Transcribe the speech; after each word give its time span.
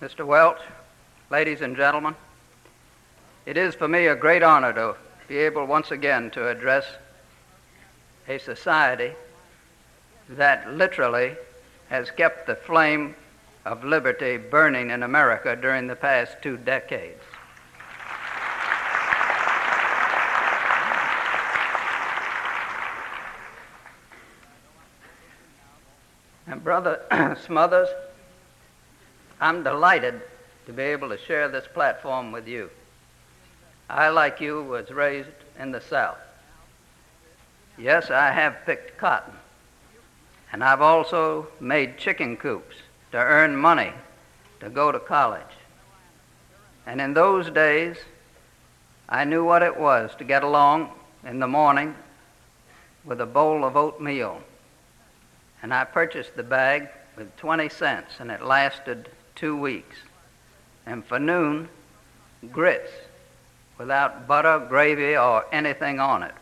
Mr. 0.00 0.24
Welch, 0.24 0.60
ladies 1.28 1.60
and 1.60 1.76
gentlemen, 1.76 2.14
it 3.44 3.58
is 3.58 3.74
for 3.74 3.86
me 3.86 4.06
a 4.06 4.16
great 4.16 4.42
honor 4.42 4.72
to 4.72 4.96
be 5.28 5.36
able 5.36 5.66
once 5.66 5.90
again 5.90 6.30
to 6.30 6.48
address 6.48 6.86
a 8.26 8.38
society 8.38 9.12
that 10.30 10.72
literally 10.72 11.36
has 11.90 12.10
kept 12.10 12.46
the 12.46 12.56
flame 12.56 13.14
of 13.66 13.84
liberty 13.84 14.38
burning 14.38 14.88
in 14.88 15.02
America 15.02 15.54
during 15.54 15.86
the 15.86 15.96
past 15.96 16.36
two 16.40 16.56
decades. 16.56 17.22
And 26.46 26.64
Brother 26.64 27.36
Smothers, 27.44 27.90
I'm 29.40 29.62
delighted 29.62 30.20
to 30.66 30.72
be 30.72 30.82
able 30.82 31.08
to 31.08 31.18
share 31.18 31.48
this 31.48 31.66
platform 31.72 32.30
with 32.30 32.46
you. 32.46 32.70
I, 33.88 34.10
like 34.10 34.40
you, 34.40 34.62
was 34.62 34.90
raised 34.90 35.28
in 35.58 35.72
the 35.72 35.80
South. 35.80 36.18
Yes, 37.78 38.10
I 38.10 38.30
have 38.32 38.66
picked 38.66 38.98
cotton, 38.98 39.32
and 40.52 40.62
I've 40.62 40.82
also 40.82 41.48
made 41.58 41.96
chicken 41.96 42.36
coops 42.36 42.76
to 43.12 43.16
earn 43.16 43.56
money 43.56 43.92
to 44.60 44.68
go 44.68 44.92
to 44.92 45.00
college. 45.00 45.42
And 46.86 47.00
in 47.00 47.14
those 47.14 47.50
days, 47.50 47.96
I 49.08 49.24
knew 49.24 49.42
what 49.42 49.62
it 49.62 49.78
was 49.78 50.10
to 50.18 50.24
get 50.24 50.42
along 50.42 50.90
in 51.24 51.40
the 51.40 51.48
morning 51.48 51.94
with 53.04 53.20
a 53.22 53.26
bowl 53.26 53.64
of 53.64 53.76
oatmeal. 53.76 54.42
And 55.62 55.72
I 55.72 55.84
purchased 55.84 56.36
the 56.36 56.42
bag 56.42 56.88
with 57.16 57.34
20 57.38 57.70
cents, 57.70 58.12
and 58.18 58.30
it 58.30 58.42
lasted 58.42 59.08
two 59.40 59.56
weeks. 59.56 59.96
And 60.84 61.04
for 61.04 61.18
noon, 61.18 61.68
grits 62.52 62.92
without 63.78 64.28
butter, 64.28 64.64
gravy, 64.68 65.16
or 65.16 65.46
anything 65.50 65.98
on 65.98 66.22
it. 66.22 66.34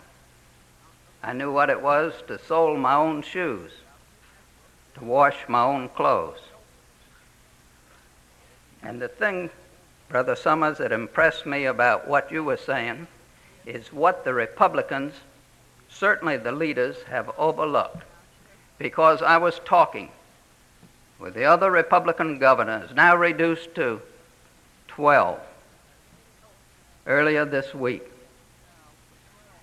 I 1.22 1.32
knew 1.32 1.52
what 1.52 1.70
it 1.70 1.80
was 1.80 2.12
to 2.26 2.38
sole 2.38 2.76
my 2.76 2.94
own 2.94 3.22
shoes, 3.22 3.70
to 4.96 5.04
wash 5.04 5.36
my 5.46 5.62
own 5.62 5.88
clothes. 5.91 6.41
And 8.82 9.00
the 9.00 9.08
thing, 9.08 9.50
Brother 10.08 10.34
Smothers, 10.34 10.78
that 10.78 10.91
impressed 10.91 11.46
me 11.46 11.66
about 11.66 12.08
what 12.08 12.32
you 12.32 12.42
were 12.42 12.56
saying 12.56 13.06
is 13.66 13.92
what 13.92 14.24
the 14.24 14.34
Republicans, 14.34 15.14
certainly 15.88 16.36
the 16.36 16.52
leaders, 16.52 16.96
have 17.08 17.30
overlooked. 17.38 18.02
Because 18.78 19.22
I 19.22 19.36
was 19.36 19.60
talking 19.64 20.10
with 21.19 21.34
the 21.34 21.44
other 21.44 21.70
Republican 21.70 22.38
governors, 22.38 22.91
now 22.94 23.16
reduced 23.16 23.74
to 23.74 24.00
12, 24.88 25.38
earlier 27.06 27.44
this 27.44 27.75
week. 27.75 28.05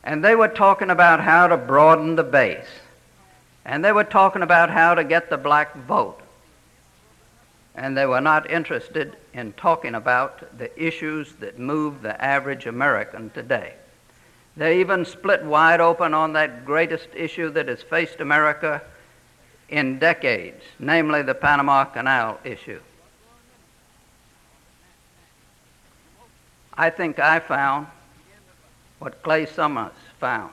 And 0.04 0.24
they 0.24 0.36
were 0.36 0.48
talking 0.48 0.90
about 0.90 1.20
how 1.20 1.48
to 1.48 1.58
broaden 1.58 2.16
the 2.16 2.24
base. 2.24 2.68
And 3.64 3.84
they 3.84 3.92
were 3.92 4.04
talking 4.04 4.44
about 4.44 4.70
how 4.70 4.94
to 4.94 5.04
get 5.04 5.30
the 5.30 5.38
black 5.38 5.76
vote 5.76 6.22
and 7.76 7.96
they 7.96 8.06
were 8.06 8.22
not 8.22 8.50
interested 8.50 9.16
in 9.34 9.54
talking 9.54 9.96
about 9.96 10.58
the 10.58 10.72
issues 10.82 11.34
that 11.34 11.60
move 11.60 12.02
the 12.02 12.22
average 12.24 12.66
American 12.66 13.30
today. 13.32 13.74
They 14.56 14.80
even 14.80 15.04
split 15.04 15.44
wide 15.44 15.82
open 15.82 16.14
on 16.14 16.34
that 16.34 16.64
greatest 16.64 17.10
issue 17.14 17.50
that 17.52 17.68
has 17.68 17.82
faced 17.82 18.22
America 18.22 18.82
in 19.70 20.00
decades, 20.00 20.64
namely 20.80 21.22
the 21.22 21.34
Panama 21.34 21.86
Canal 21.86 22.40
issue. 22.44 22.80
I 26.78 26.90
think 26.90 27.20
I 27.20 27.40
found 27.40 27.88
what 29.00 29.24
Clay 29.24 29.46
Smothers 29.46 29.94
found, 30.20 30.52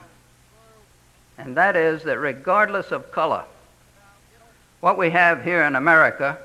and 1.36 1.56
that 1.56 1.76
is 1.76 2.04
that 2.04 2.18
regardless 2.18 2.92
of 2.92 3.10
color, 3.12 3.44
what 4.80 4.98
we 4.98 5.10
have 5.10 5.44
here 5.44 5.62
in 5.62 5.76
America 5.76 6.38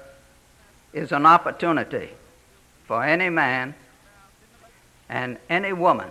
is 0.93 1.11
an 1.11 1.25
opportunity 1.25 2.09
for 2.85 3.03
any 3.03 3.29
man 3.29 3.75
and 5.09 5.37
any 5.49 5.73
woman 5.73 6.09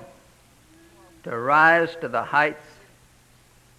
to 1.24 1.36
rise 1.36 1.96
to 2.00 2.08
the 2.08 2.22
heights 2.22 2.64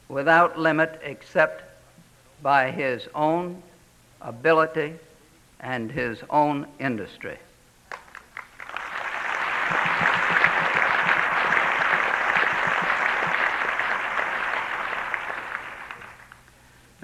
without 0.10 0.60
limit 0.60 1.00
except 1.04 1.67
by 2.42 2.72
his 2.72 3.08
own 3.16 3.62
ability 4.22 4.94
and 5.60 5.92
his 5.92 6.20
own 6.30 6.68
industry. 6.80 7.38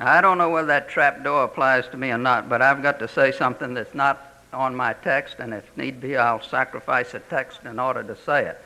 I 0.05 0.19
don't 0.19 0.37
know 0.37 0.49
whether 0.49 0.67
that 0.67 0.89
trap 0.89 1.23
door 1.23 1.45
applies 1.45 1.87
to 1.89 1.97
me 1.97 2.11
or 2.11 2.17
not, 2.17 2.49
but 2.49 2.61
I've 2.61 2.83
got 2.83 2.99
to 2.99 3.07
say 3.07 3.31
something 3.31 3.73
that's 3.73 3.95
not 3.95 4.43
on 4.51 4.75
my 4.75 4.93
text, 4.93 5.37
and 5.39 5.53
if 5.53 5.65
need 5.77 6.01
be, 6.01 6.17
I'll 6.17 6.41
sacrifice 6.41 7.13
a 7.13 7.19
text 7.19 7.63
in 7.63 7.79
order 7.79 8.03
to 8.03 8.15
say 8.15 8.45
it. 8.45 8.61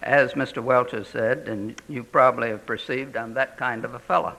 As 0.00 0.34
Mr. 0.34 0.62
Welch 0.62 0.92
has 0.92 1.08
said, 1.08 1.48
and 1.48 1.80
you 1.88 2.04
probably 2.04 2.50
have 2.50 2.64
perceived, 2.66 3.16
I'm 3.16 3.34
that 3.34 3.56
kind 3.56 3.84
of 3.84 3.94
a 3.94 3.98
fellow. 3.98 4.36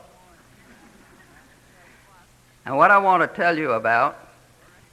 And 2.67 2.75
what 2.75 2.91
I 2.91 2.97
want 2.97 3.21
to 3.21 3.33
tell 3.33 3.57
you 3.57 3.71
about 3.71 4.19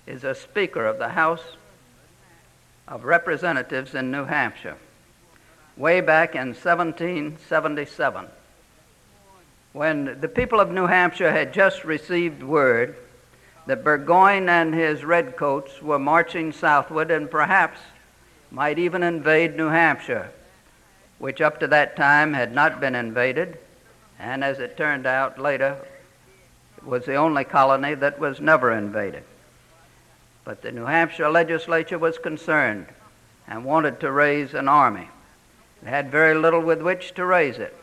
is 0.06 0.22
a 0.22 0.32
Speaker 0.32 0.86
of 0.86 1.00
the 1.00 1.08
House 1.08 1.42
of 2.86 3.02
Representatives 3.02 3.96
in 3.96 4.12
New 4.12 4.26
Hampshire, 4.26 4.76
way 5.76 6.00
back 6.00 6.36
in 6.36 6.54
1777 6.54 8.26
when 9.72 10.20
the 10.20 10.28
people 10.28 10.60
of 10.60 10.70
New 10.70 10.86
Hampshire 10.86 11.32
had 11.32 11.52
just 11.52 11.82
received 11.82 12.44
word 12.44 12.94
that 13.66 13.82
Burgoyne 13.82 14.48
and 14.48 14.72
his 14.72 15.04
redcoats 15.04 15.82
were 15.82 15.98
marching 15.98 16.52
southward 16.52 17.10
and 17.10 17.28
perhaps 17.28 17.80
might 18.52 18.78
even 18.78 19.02
invade 19.02 19.56
New 19.56 19.70
Hampshire, 19.70 20.30
which 21.18 21.40
up 21.40 21.58
to 21.58 21.66
that 21.66 21.96
time 21.96 22.34
had 22.34 22.54
not 22.54 22.78
been 22.78 22.94
invaded, 22.94 23.58
and 24.20 24.44
as 24.44 24.60
it 24.60 24.76
turned 24.76 25.06
out 25.06 25.40
later, 25.40 25.76
was 26.86 27.04
the 27.04 27.14
only 27.14 27.44
colony 27.44 27.94
that 27.94 28.18
was 28.18 28.40
never 28.40 28.72
invaded. 28.72 29.24
But 30.44 30.62
the 30.62 30.72
New 30.72 30.84
Hampshire 30.84 31.30
legislature 31.30 31.98
was 31.98 32.18
concerned 32.18 32.86
and 33.48 33.64
wanted 33.64 34.00
to 34.00 34.10
raise 34.10 34.54
an 34.54 34.68
army. 34.68 35.08
They 35.82 35.90
had 35.90 36.10
very 36.10 36.34
little 36.34 36.60
with 36.60 36.82
which 36.82 37.14
to 37.14 37.24
raise 37.24 37.58
it. 37.58 37.74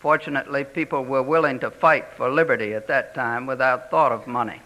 Fortunately, 0.00 0.64
people 0.64 1.04
were 1.04 1.22
willing 1.22 1.60
to 1.60 1.70
fight 1.70 2.06
for 2.16 2.28
liberty 2.28 2.74
at 2.74 2.88
that 2.88 3.14
time 3.14 3.46
without 3.46 3.90
thought 3.90 4.10
of 4.10 4.26
money. 4.26 4.60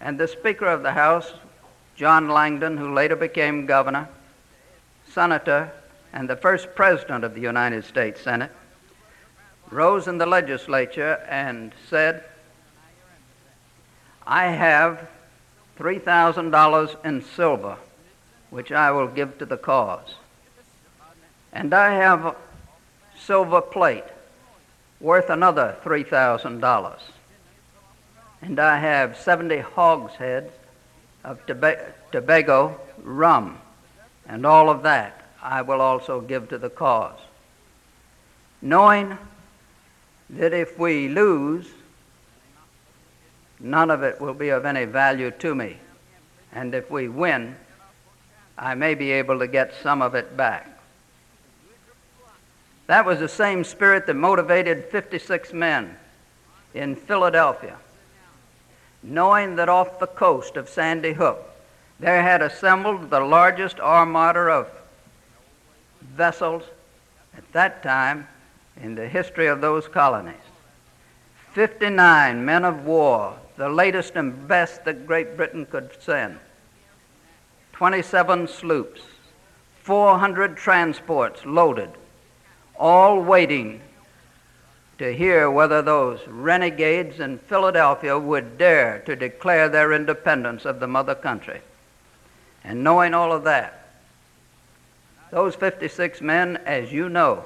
And 0.00 0.18
the 0.18 0.28
Speaker 0.28 0.66
of 0.66 0.82
the 0.82 0.92
House, 0.92 1.32
John 1.96 2.28
Langdon, 2.28 2.76
who 2.76 2.94
later 2.94 3.16
became 3.16 3.66
governor, 3.66 4.08
senator, 5.12 5.70
and 6.12 6.28
the 6.28 6.36
first 6.36 6.74
president 6.74 7.24
of 7.24 7.34
the 7.34 7.40
United 7.40 7.84
States 7.84 8.20
Senate, 8.20 8.50
rose 9.70 10.08
in 10.08 10.18
the 10.18 10.26
legislature 10.26 11.24
and 11.28 11.72
said, 11.88 12.24
I 14.26 14.46
have 14.46 15.08
$3,000 15.78 17.04
in 17.04 17.22
silver, 17.22 17.76
which 18.50 18.72
I 18.72 18.90
will 18.90 19.08
give 19.08 19.38
to 19.38 19.46
the 19.46 19.56
cause. 19.56 20.14
And 21.52 21.74
I 21.74 21.94
have 21.94 22.36
silver 23.18 23.60
plate 23.60 24.04
worth 25.00 25.30
another 25.30 25.76
$3,000. 25.84 26.98
And 28.42 28.60
I 28.60 28.78
have 28.78 29.16
70 29.16 29.58
hogsheads 29.58 30.52
of 31.24 31.44
Tobago 31.46 32.80
rum, 33.02 33.58
and 34.26 34.46
all 34.46 34.70
of 34.70 34.82
that 34.82 35.22
I 35.42 35.62
will 35.62 35.80
also 35.80 36.20
give 36.20 36.48
to 36.50 36.58
the 36.58 36.70
cause. 36.70 37.18
Knowing 38.60 39.16
that 40.30 40.52
if 40.52 40.78
we 40.78 41.08
lose, 41.08 41.66
none 43.60 43.90
of 43.90 44.02
it 44.02 44.20
will 44.20 44.34
be 44.34 44.50
of 44.50 44.64
any 44.64 44.84
value 44.84 45.30
to 45.30 45.54
me. 45.54 45.78
And 46.52 46.74
if 46.74 46.90
we 46.90 47.08
win, 47.08 47.56
I 48.56 48.74
may 48.74 48.94
be 48.94 49.12
able 49.12 49.38
to 49.38 49.46
get 49.46 49.74
some 49.82 50.02
of 50.02 50.14
it 50.14 50.36
back. 50.36 50.78
That 52.86 53.04
was 53.04 53.18
the 53.18 53.28
same 53.28 53.64
spirit 53.64 54.06
that 54.06 54.14
motivated 54.14 54.86
56 54.86 55.52
men 55.52 55.96
in 56.74 56.96
Philadelphia, 56.96 57.76
knowing 59.02 59.56
that 59.56 59.68
off 59.68 59.98
the 59.98 60.06
coast 60.06 60.56
of 60.56 60.68
Sandy 60.68 61.12
Hook 61.12 61.44
there 62.00 62.22
had 62.22 62.42
assembled 62.42 63.10
the 63.10 63.20
largest 63.20 63.80
armada 63.80 64.40
of 64.40 64.68
vessels 66.00 66.62
at 67.36 67.52
that 67.52 67.82
time 67.82 68.26
in 68.82 68.94
the 68.94 69.08
history 69.08 69.46
of 69.46 69.60
those 69.60 69.88
colonies. 69.88 70.34
59 71.52 72.44
men 72.44 72.64
of 72.64 72.84
war, 72.84 73.36
the 73.56 73.68
latest 73.68 74.14
and 74.14 74.46
best 74.46 74.84
that 74.84 75.06
Great 75.06 75.36
Britain 75.36 75.66
could 75.66 75.90
send, 76.00 76.38
27 77.72 78.46
sloops, 78.46 79.00
400 79.82 80.56
transports 80.56 81.44
loaded, 81.44 81.90
all 82.78 83.20
waiting 83.20 83.80
to 84.98 85.14
hear 85.14 85.50
whether 85.50 85.80
those 85.80 86.20
renegades 86.26 87.20
in 87.20 87.38
Philadelphia 87.38 88.18
would 88.18 88.58
dare 88.58 88.98
to 89.06 89.14
declare 89.14 89.68
their 89.68 89.92
independence 89.92 90.64
of 90.64 90.80
the 90.80 90.86
mother 90.86 91.14
country. 91.14 91.60
And 92.64 92.82
knowing 92.82 93.14
all 93.14 93.32
of 93.32 93.44
that, 93.44 93.88
those 95.30 95.54
56 95.54 96.20
men, 96.20 96.56
as 96.66 96.92
you 96.92 97.08
know, 97.08 97.44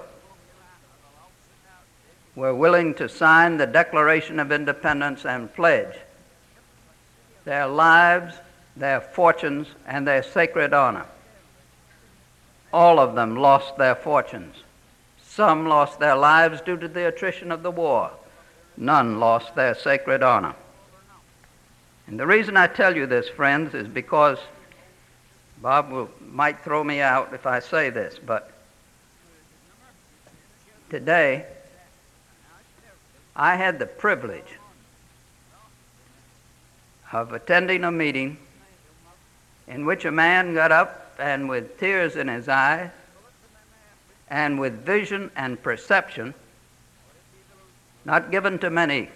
were 2.35 2.55
willing 2.55 2.95
to 2.95 3.09
sign 3.09 3.57
the 3.57 3.67
Declaration 3.67 4.41
of 4.41 4.53
Independence 4.53 5.25
and 5.25 5.53
pledge 5.53 5.95
their 7.45 7.67
lives, 7.67 8.35
their 8.77 9.01
fortunes, 9.01 9.67
and 9.87 10.07
their 10.07 10.23
sacred 10.23 10.73
honor. 10.73 11.07
All 12.73 12.99
of 12.99 13.15
them 13.15 13.37
lost 13.37 13.77
their 13.77 13.95
fortunes. 13.95 14.57
Some 15.23 15.67
lost 15.67 15.99
their 15.99 16.17
lives 16.17 16.61
due 16.61 16.77
to 16.77 16.89
the 16.89 17.09
attrition 17.09 17.53
of 17.53 17.63
the 17.63 17.71
war. 17.71 18.11
None 18.77 19.19
lost 19.19 19.55
their 19.55 19.75
sacred 19.75 20.23
honor. 20.23 20.55
And 22.07 22.19
the 22.19 22.27
reason 22.27 22.57
I 22.57 22.67
tell 22.67 22.97
you 22.97 23.07
this, 23.07 23.29
friends, 23.29 23.75
is 23.75 23.89
because 23.89 24.39
Bob 25.61 25.91
will, 25.91 26.11
might 26.21 26.61
throw 26.61 26.83
me 26.83 27.01
out 27.01 27.33
if 27.33 27.47
I 27.47 27.61
say 27.61 27.91
this, 27.91 28.19
but 28.25 28.51
today 30.91 31.47
I 33.35 33.57
had 33.57 33.79
the 33.79 33.87
privilege 33.87 34.59
of 37.13 37.33
attending 37.33 37.85
a 37.85 37.91
meeting 37.91 38.39
in 39.67 39.87
which 39.87 40.05
a 40.05 40.11
man 40.11 40.55
got 40.55 40.73
up 40.73 41.15
and 41.19 41.49
with 41.49 41.79
tears 41.79 42.17
in 42.17 42.29
his 42.29 42.49
eyes 42.49 42.91
and 44.29 44.59
with 44.59 44.85
vision 44.85 45.31
and 45.37 45.63
perception 45.63 46.35
not 48.05 48.31
given 48.31 48.59
to 48.59 48.71
many, 48.71 49.11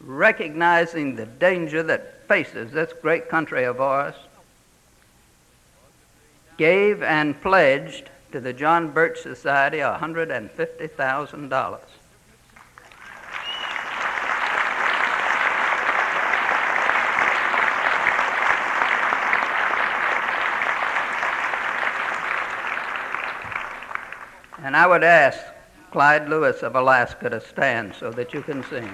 recognizing 0.00 1.14
the 1.14 1.26
danger 1.26 1.82
that 1.82 2.26
faces 2.26 2.72
this 2.72 2.92
great 3.00 3.28
country 3.28 3.64
of 3.64 3.80
ours, 3.80 4.14
gave 6.56 7.02
and 7.02 7.40
pledged 7.40 8.10
to 8.32 8.40
the 8.40 8.52
John 8.52 8.90
Birch 8.90 9.20
Society 9.20 9.78
$150,000. 9.78 11.78
And 24.64 24.76
I 24.76 24.86
would 24.86 25.02
ask 25.02 25.40
Clyde 25.90 26.28
Lewis 26.28 26.62
of 26.62 26.76
Alaska 26.76 27.28
to 27.28 27.40
stand 27.40 27.96
so 27.96 28.12
that 28.12 28.32
you 28.32 28.42
can 28.42 28.62
sing. 28.62 28.88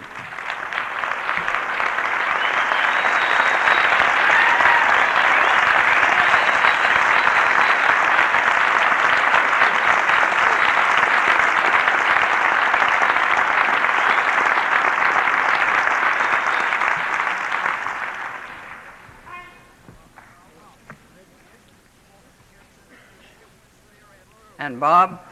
And 24.58 24.80
Bob, 24.80 25.27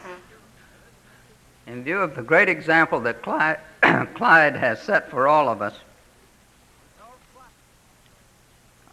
view 1.97 2.03
of 2.03 2.15
the 2.15 2.21
great 2.21 2.47
example 2.47 2.99
that 2.99 3.23
Clyde, 3.23 3.57
Clyde 4.13 4.55
has 4.55 4.79
set 4.79 5.09
for 5.09 5.27
all 5.27 5.49
of 5.49 5.63
us, 5.63 5.73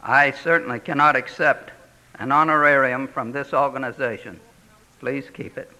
I 0.02 0.30
certainly 0.30 0.80
cannot 0.80 1.14
accept 1.14 1.70
an 2.18 2.32
honorarium 2.32 3.06
from 3.08 3.32
this 3.32 3.52
organization. 3.52 4.40
Please 5.00 5.28
keep 5.34 5.58
it. 5.58 5.70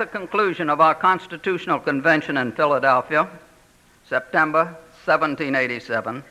The 0.00 0.06
conclusion 0.06 0.70
of 0.70 0.80
our 0.80 0.94
Constitutional 0.94 1.78
Convention 1.78 2.38
in 2.38 2.52
Philadelphia, 2.52 3.28
September 4.08 4.64
1787, 5.04 6.24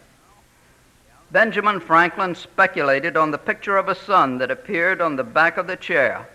Benjamin 1.30 1.80
Franklin 1.80 2.34
speculated 2.34 3.16
on 3.16 3.30
the 3.30 3.38
picture 3.38 3.78
of 3.78 3.88
a 3.88 3.94
sun 3.94 4.40
that 4.40 4.50
appeared 4.50 5.02
on 5.02 5.16
the 5.16 5.24
back 5.24 5.58
of 5.58 5.68
the 5.68 5.76
chair 5.76 6.28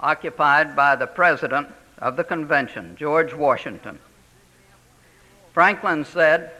occupied 0.00 0.74
by 0.74 0.96
the 0.96 1.06
President 1.06 1.68
of 1.98 2.16
the 2.16 2.24
Convention, 2.24 2.96
George 2.96 3.32
Washington. 3.32 4.00
Franklin 5.54 6.04
said, 6.04 6.50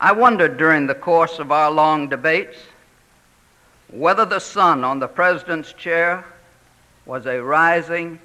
I 0.00 0.12
wondered 0.12 0.56
during 0.56 0.86
the 0.86 0.94
course 0.94 1.38
of 1.38 1.52
our 1.52 1.70
long 1.70 2.08
debates 2.08 2.56
whether 3.88 4.24
the 4.24 4.40
sun 4.40 4.84
on 4.84 5.00
the 5.00 5.06
President's 5.06 5.74
chair 5.74 6.24
was 7.06 7.26
a 7.26 7.42
rising 7.42 8.18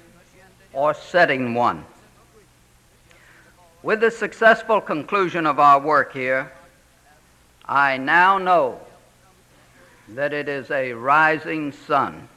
or 0.72 0.94
setting 0.94 1.54
one. 1.54 1.84
With 3.82 4.00
the 4.00 4.10
successful 4.10 4.80
conclusion 4.80 5.46
of 5.46 5.58
our 5.58 5.80
work 5.80 6.12
here, 6.12 6.52
I 7.64 7.96
now 7.96 8.38
know 8.38 8.80
that 10.08 10.32
it 10.32 10.48
is 10.48 10.70
a 10.70 10.92
rising 10.92 11.72
sun. 11.72 12.28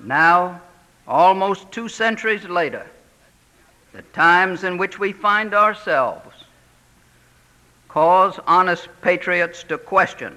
Now, 0.00 0.60
almost 1.06 1.70
two 1.72 1.88
centuries 1.88 2.44
later, 2.44 2.86
the 3.92 4.02
times 4.02 4.64
in 4.64 4.76
which 4.76 4.98
we 4.98 5.12
find 5.12 5.54
ourselves 5.54 6.34
cause 7.88 8.40
honest 8.46 8.88
patriots 9.02 9.62
to 9.62 9.78
question 9.78 10.36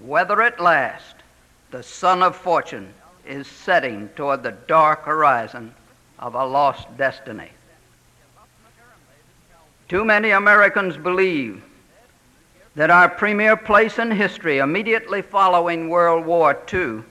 whether 0.00 0.40
at 0.40 0.58
last 0.58 1.16
the 1.70 1.82
sun 1.82 2.22
of 2.22 2.34
fortune 2.34 2.92
is 3.26 3.46
setting 3.46 4.08
toward 4.16 4.42
the 4.42 4.52
dark 4.66 5.04
horizon 5.04 5.74
of 6.18 6.34
a 6.34 6.44
lost 6.44 6.86
destiny. 6.96 7.50
Too 9.88 10.04
many 10.04 10.30
Americans 10.30 10.96
believe 10.96 11.62
that 12.74 12.90
our 12.90 13.08
premier 13.08 13.56
place 13.56 13.98
in 13.98 14.10
history 14.10 14.58
immediately 14.58 15.22
following 15.22 15.88
World 15.88 16.26
War 16.26 16.58
II 16.72 17.02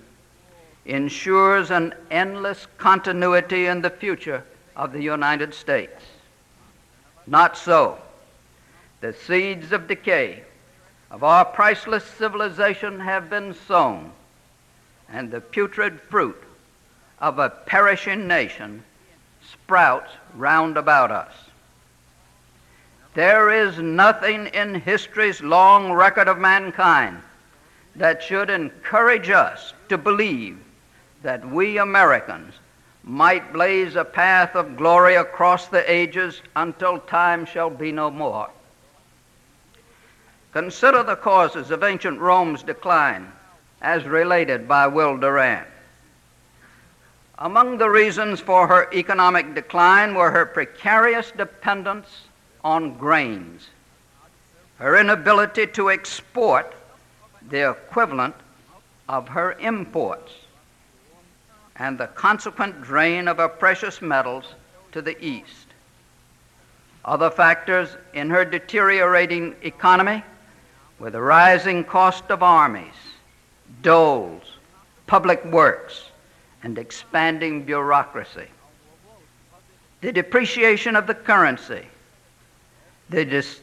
ensures 0.86 1.72
an 1.72 1.94
endless 2.12 2.68
continuity 2.78 3.66
in 3.66 3.82
the 3.82 3.90
future 3.90 4.44
of 4.76 4.92
the 4.92 5.02
United 5.02 5.54
States. 5.54 6.04
Not 7.26 7.58
so. 7.58 7.98
The 9.02 9.14
seeds 9.14 9.72
of 9.72 9.88
decay 9.88 10.44
of 11.10 11.24
our 11.24 11.46
priceless 11.46 12.04
civilization 12.04 13.00
have 13.00 13.30
been 13.30 13.56
sown 13.68 14.12
and 15.10 15.32
the 15.32 15.42
putrid 15.42 16.00
fruit 16.02 16.42
of 17.20 17.40
a 17.40 17.50
perishing 17.50 18.28
nation 18.28 18.84
sprouts 19.52 20.12
round 20.36 20.78
about 20.78 21.12
us. 21.12 21.34
There 23.14 23.50
is 23.50 23.80
nothing 23.80 24.48
in 24.48 24.76
history's 24.76 25.42
long 25.42 25.92
record 25.92 26.28
of 26.28 26.38
mankind 26.38 27.22
that 27.96 28.22
should 28.22 28.50
encourage 28.50 29.30
us 29.30 29.74
to 29.88 29.98
believe 29.98 30.58
that 31.24 31.50
we 31.50 31.78
Americans 31.78 32.54
might 33.04 33.54
blaze 33.54 33.96
a 33.96 34.04
path 34.04 34.56
of 34.56 34.76
glory 34.76 35.16
across 35.16 35.68
the 35.68 35.90
ages 35.90 36.42
until 36.56 37.00
time 37.00 37.46
shall 37.46 37.70
be 37.70 37.92
no 37.92 38.12
more. 38.12 38.50
Consider 40.52 41.04
the 41.04 41.16
causes 41.16 41.72
of 41.72 41.84
ancient 41.84 42.20
Rome's 42.20 42.64
decline 42.64 43.32
as 43.82 44.06
related 44.06 44.68
by 44.68 44.88
Will 44.88 45.18
Durant. 45.18 45.68
Among 47.38 47.78
the 47.78 47.90
reasons 47.90 48.40
for 48.40 48.68
her 48.68 48.88
economic 48.94 49.54
decline 49.54 50.16
were 50.16 50.32
her 50.32 50.46
precarious 50.46 51.32
dependence 51.32 52.08
on 52.64 52.98
grains, 52.98 53.70
her 54.80 54.98
inability 54.98 55.68
to 55.68 55.90
export 55.90 56.74
the 57.50 57.70
equivalent 57.70 58.36
of 59.10 59.28
her 59.28 59.54
imports, 59.60 60.32
and 61.76 61.98
the 61.98 62.08
consequent 62.08 62.82
drain 62.82 63.28
of 63.28 63.38
her 63.38 63.50
precious 63.50 64.02
metals 64.02 64.46
to 64.94 65.02
the 65.02 65.22
east. 65.24 65.68
Other 67.04 67.30
factors 67.30 67.90
in 68.14 68.30
her 68.30 68.46
deteriorating 68.46 69.56
economy 69.62 70.24
were 71.00 71.12
the 71.12 71.22
rising 71.22 71.84
cost 71.84 72.24
of 72.32 72.42
armies, 72.42 72.96
doles, 73.82 74.44
public 75.08 75.44
works, 75.46 76.10
and 76.64 76.78
expanding 76.78 77.64
bureaucracy. 77.64 78.48
The 80.02 80.12
depreciation 80.12 80.96
of 80.96 81.08
the 81.08 81.14
currency, 81.14 81.86
the 83.10 83.26
dis- 83.26 83.62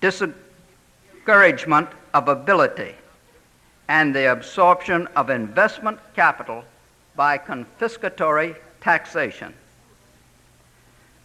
discouragement 0.00 1.88
of 2.14 2.28
ability, 2.28 2.94
and 3.88 4.14
the 4.14 4.30
absorption 4.32 5.06
of 5.16 5.30
investment 5.30 5.98
capital 6.14 6.64
by 7.14 7.38
confiscatory 7.38 8.56
taxation. 8.80 9.54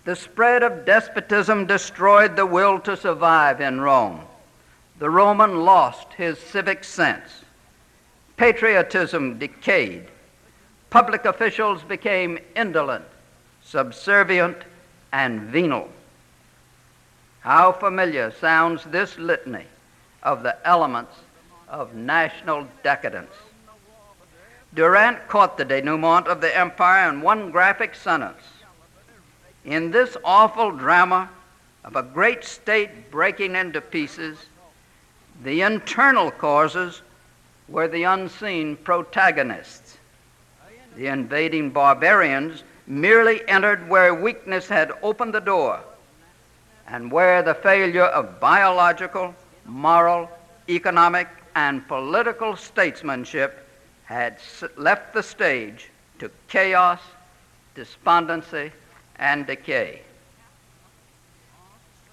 The 0.05 0.15
spread 0.15 0.63
of 0.63 0.85
despotism 0.85 1.65
destroyed 1.65 2.35
the 2.35 2.45
will 2.45 2.79
to 2.81 2.95
survive 2.95 3.59
in 3.59 3.81
Rome. 3.81 4.21
The 4.99 5.09
Roman 5.09 5.65
lost 5.65 6.13
his 6.13 6.39
civic 6.39 6.83
sense. 6.85 7.43
Patriotism 8.37 9.39
decayed. 9.39 10.05
Public 10.91 11.25
officials 11.25 11.81
became 11.81 12.37
indolent, 12.55 13.03
subservient, 13.63 14.57
and 15.11 15.41
venal. 15.41 15.89
How 17.41 17.71
familiar 17.71 18.31
sounds 18.31 18.83
this 18.85 19.17
litany 19.17 19.65
of 20.21 20.43
the 20.43 20.55
elements 20.67 21.15
of 21.67 21.95
national 21.95 22.67
decadence. 22.83 23.33
Durant 24.73 25.27
caught 25.27 25.57
the 25.57 25.65
denouement 25.65 26.27
of 26.27 26.39
the 26.39 26.55
empire 26.55 27.09
in 27.09 27.21
one 27.21 27.49
graphic 27.49 27.95
sentence. 27.95 28.43
In 29.65 29.89
this 29.89 30.15
awful 30.23 30.71
drama 30.71 31.29
of 31.83 31.95
a 31.95 32.03
great 32.03 32.43
state 32.43 33.09
breaking 33.09 33.55
into 33.55 33.81
pieces, 33.81 34.37
the 35.43 35.61
internal 35.61 36.29
causes 36.29 37.01
were 37.67 37.87
the 37.87 38.03
unseen 38.03 38.77
protagonists. 38.77 39.97
The 40.95 41.07
invading 41.07 41.71
barbarians 41.71 42.63
merely 42.87 43.47
entered 43.47 43.87
where 43.89 44.15
weakness 44.15 44.67
had 44.67 44.91
opened 45.03 45.33
the 45.33 45.41
door 45.41 45.79
and 46.87 47.11
where 47.11 47.43
the 47.43 47.53
failure 47.53 48.05
of 48.05 48.39
biological, 48.39 49.35
moral, 49.65 50.29
economic, 50.69 51.27
and 51.55 51.85
political 51.87 52.55
statesmanship 52.55 53.67
had 54.05 54.37
left 54.77 55.13
the 55.13 55.21
stage 55.21 55.89
to 56.19 56.31
chaos, 56.47 56.99
despondency, 57.75 58.71
and 59.17 59.45
decay. 59.45 60.01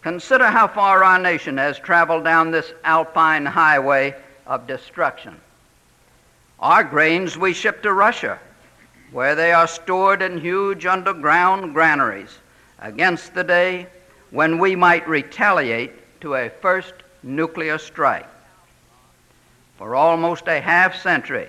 Consider 0.02 0.46
how 0.46 0.66
far 0.66 1.04
our 1.04 1.18
nation 1.18 1.56
has 1.56 1.78
traveled 1.78 2.24
down 2.24 2.50
this 2.50 2.72
alpine 2.82 3.46
highway 3.46 4.14
of 4.46 4.66
destruction. 4.66 5.40
Our 6.60 6.84
grains 6.84 7.36
we 7.36 7.52
ship 7.52 7.82
to 7.82 7.92
Russia, 7.92 8.38
where 9.10 9.34
they 9.34 9.52
are 9.52 9.66
stored 9.66 10.22
in 10.22 10.38
huge 10.38 10.86
underground 10.86 11.74
granaries 11.74 12.38
against 12.80 13.34
the 13.34 13.44
day 13.44 13.86
when 14.30 14.58
we 14.58 14.76
might 14.76 15.08
retaliate 15.08 16.20
to 16.20 16.34
a 16.34 16.50
first 16.60 16.94
nuclear 17.22 17.78
strike. 17.78 18.28
For 19.78 19.94
almost 19.94 20.48
a 20.48 20.60
half 20.60 21.00
century, 21.00 21.48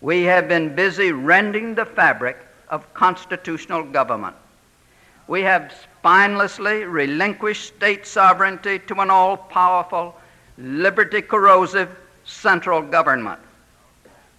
we 0.00 0.22
have 0.24 0.48
been 0.48 0.74
busy 0.74 1.12
rending 1.12 1.74
the 1.74 1.84
fabric 1.84 2.36
of 2.68 2.92
constitutional 2.94 3.82
government. 3.82 4.36
We 5.26 5.42
have 5.42 5.74
spinelessly 6.04 6.90
relinquished 6.90 7.74
state 7.76 8.06
sovereignty 8.06 8.78
to 8.80 9.00
an 9.00 9.10
all 9.10 9.36
powerful, 9.36 10.14
liberty 10.58 11.22
corrosive 11.22 11.88
central 12.24 12.82
government. 12.82 13.40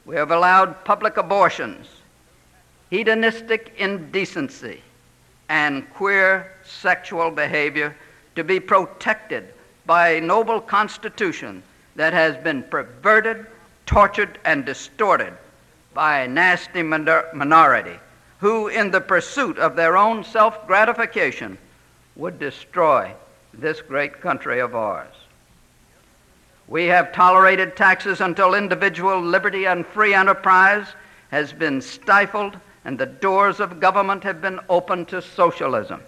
We 0.06 0.16
have 0.18 0.32
allowed 0.32 0.86
public 0.86 1.18
abortions, 1.18 1.88
hedonistic 2.92 3.74
indecency, 3.78 4.82
and 5.50 5.92
queer 5.94 6.52
sexual 6.64 7.32
behavior 7.32 7.96
to 8.36 8.44
be 8.44 8.60
protected 8.60 9.54
by 9.86 10.10
a 10.10 10.22
noble 10.22 10.62
constitution 10.62 11.64
that 11.96 12.14
has 12.14 12.36
been 12.38 12.64
perverted, 12.64 13.48
tortured, 13.86 14.38
and 14.46 14.66
distorted 14.66 15.34
by 15.94 16.20
a 16.20 16.28
nasty 16.28 16.84
minority 16.84 18.00
who, 18.40 18.68
in 18.68 18.92
the 18.92 19.02
pursuit 19.02 19.58
of 19.58 19.76
their 19.76 19.98
own 19.98 20.24
self 20.24 20.68
gratification, 20.68 21.58
would 22.16 22.38
destroy 22.38 23.12
this 23.54 23.82
great 23.82 24.22
country 24.22 24.60
of 24.60 24.76
ours. 24.76 25.14
We 26.68 26.86
have 26.86 27.12
tolerated 27.12 27.76
taxes 27.76 28.22
until 28.22 28.56
individual 28.56 29.22
liberty 29.22 29.68
and 29.68 29.86
free 29.86 30.14
enterprise 30.14 30.88
has 31.30 31.54
been 31.54 31.82
stifled 31.82 32.58
and 32.86 32.98
the 32.98 33.06
doors 33.06 33.60
of 33.60 33.80
government 33.80 34.24
have 34.24 34.42
been 34.42 34.60
opened 34.70 35.08
to 35.10 35.22
socialism. 35.22 36.02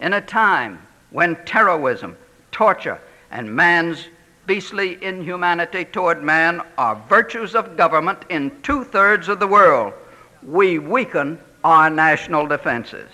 In 0.00 0.12
a 0.12 0.20
time 0.20 0.86
when 1.10 1.36
terrorism, 1.44 2.16
torture, 2.50 3.00
and 3.30 3.54
man's 3.54 4.06
beastly 4.46 5.02
inhumanity 5.02 5.84
toward 5.84 6.22
man 6.22 6.62
are 6.78 7.02
virtues 7.08 7.54
of 7.54 7.76
government 7.76 8.24
in 8.28 8.62
two 8.62 8.84
thirds 8.84 9.28
of 9.28 9.40
the 9.40 9.46
world, 9.46 9.92
we 10.42 10.78
weaken 10.78 11.38
our 11.64 11.90
national 11.90 12.46
defenses. 12.46 13.10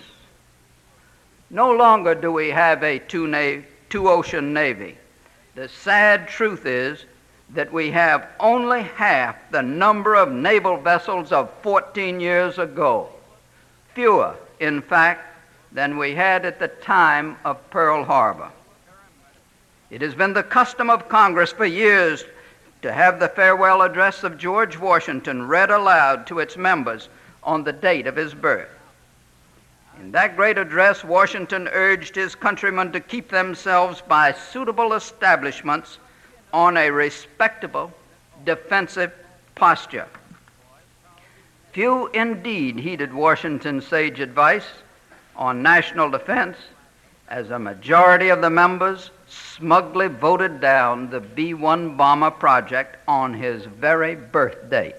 No 1.49 1.71
longer 1.71 2.13
do 2.15 2.31
we 2.31 2.49
have 2.49 2.83
a 2.83 2.99
two, 2.99 3.27
na- 3.27 3.61
two 3.89 4.09
ocean 4.09 4.53
navy. 4.53 4.97
The 5.55 5.69
sad 5.69 6.27
truth 6.27 6.65
is 6.65 7.05
that 7.51 7.71
we 7.71 7.91
have 7.91 8.27
only 8.39 8.81
half 8.81 9.35
the 9.51 9.61
number 9.61 10.15
of 10.15 10.31
naval 10.31 10.77
vessels 10.77 11.31
of 11.31 11.51
14 11.61 12.19
years 12.19 12.57
ago. 12.57 13.09
Fewer, 13.93 14.35
in 14.59 14.81
fact, 14.81 15.37
than 15.71 15.97
we 15.97 16.15
had 16.15 16.45
at 16.45 16.59
the 16.59 16.67
time 16.67 17.37
of 17.45 17.69
Pearl 17.69 18.03
Harbor. 18.03 18.49
It 19.91 20.01
has 20.01 20.15
been 20.15 20.33
the 20.33 20.43
custom 20.43 20.89
of 20.89 21.07
Congress 21.07 21.51
for 21.51 21.65
years 21.65 22.25
to 22.81 22.91
have 22.91 23.19
the 23.19 23.29
farewell 23.29 23.83
address 23.83 24.23
of 24.23 24.39
George 24.39 24.77
Washington 24.77 25.47
read 25.47 25.69
aloud 25.69 26.25
to 26.27 26.39
its 26.39 26.57
members 26.57 27.09
on 27.43 27.63
the 27.63 27.73
date 27.73 28.07
of 28.07 28.15
his 28.15 28.33
birth. 28.33 28.69
In 29.99 30.11
that 30.11 30.35
great 30.35 30.57
address, 30.57 31.03
Washington 31.03 31.67
urged 31.71 32.15
his 32.15 32.35
countrymen 32.35 32.91
to 32.91 32.99
keep 32.99 33.29
themselves 33.29 34.01
by 34.01 34.31
suitable 34.31 34.93
establishments 34.93 35.99
on 36.51 36.77
a 36.77 36.89
respectable 36.91 37.91
defensive 38.45 39.11
posture. 39.55 40.07
Few 41.71 42.07
indeed 42.07 42.79
heeded 42.79 43.13
Washington's 43.13 43.87
sage 43.87 44.19
advice 44.19 44.65
on 45.35 45.63
national 45.63 46.11
defense, 46.11 46.57
as 47.29 47.49
a 47.49 47.57
majority 47.57 48.29
of 48.29 48.41
the 48.41 48.49
members 48.49 49.09
smugly 49.27 50.07
voted 50.07 50.59
down 50.59 51.09
the 51.09 51.19
B 51.19 51.55
1 51.55 51.97
bomber 51.97 52.29
project 52.29 52.97
on 53.07 53.33
his 53.33 53.65
very 53.65 54.15
birth 54.15 54.69
date. 54.69 54.95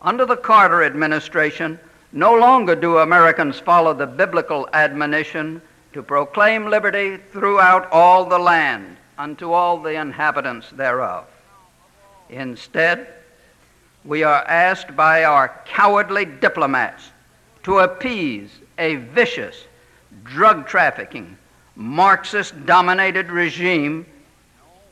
Under 0.00 0.24
the 0.24 0.36
Carter 0.36 0.84
administration, 0.84 1.80
no 2.12 2.34
longer 2.34 2.74
do 2.74 2.98
Americans 2.98 3.58
follow 3.58 3.94
the 3.94 4.06
biblical 4.06 4.68
admonition 4.72 5.60
to 5.92 6.02
proclaim 6.02 6.68
liberty 6.68 7.16
throughout 7.32 7.90
all 7.92 8.24
the 8.24 8.38
land 8.38 8.96
unto 9.18 9.52
all 9.52 9.78
the 9.78 9.94
inhabitants 9.94 10.70
thereof. 10.70 11.24
Instead, 12.30 13.08
we 14.04 14.22
are 14.22 14.44
asked 14.46 14.94
by 14.96 15.24
our 15.24 15.60
cowardly 15.64 16.24
diplomats 16.24 17.10
to 17.64 17.80
appease 17.80 18.50
a 18.78 18.96
vicious, 18.96 19.64
drug 20.24 20.66
trafficking, 20.66 21.36
Marxist 21.74 22.66
dominated 22.66 23.30
regime 23.30 24.06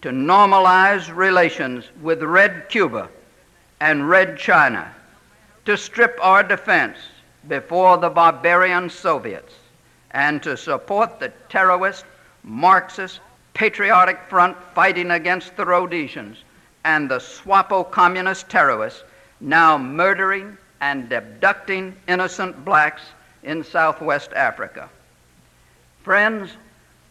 to 0.03 0.11
normalize 0.11 1.15
relations 1.15 1.85
with 2.01 2.23
Red 2.23 2.69
Cuba 2.69 3.09
and 3.81 4.09
Red 4.09 4.39
China, 4.39 4.95
to 5.67 5.77
strip 5.77 6.19
our 6.23 6.43
defense 6.43 6.97
before 7.49 7.99
the 7.99 8.09
barbarian 8.09 8.89
Soviets, 8.89 9.55
and 10.13 10.43
to 10.43 10.57
support 10.57 11.21
the 11.21 11.33
terrorist, 11.49 12.05
Marxist, 12.43 13.21
patriotic 13.53 14.19
front 14.29 14.57
fighting 14.75 15.11
against 15.11 15.57
the 15.57 15.65
Rhodesians 15.65 16.39
and 16.85 17.11
the 17.11 17.19
SWAPO 17.19 17.91
communist 17.91 18.49
terrorists 18.49 19.03
now 19.41 19.77
murdering 19.77 20.57
and 20.81 21.13
abducting 21.13 21.97
innocent 22.07 22.65
blacks 22.65 23.03
in 23.43 23.65
southwest 23.65 24.33
Africa. 24.35 24.89
Friends, 26.05 26.51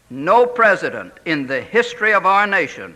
no 0.08 0.46
president 0.46 1.12
in 1.24 1.46
the 1.46 1.60
history 1.60 2.14
of 2.14 2.24
our 2.24 2.46
nation 2.46 2.94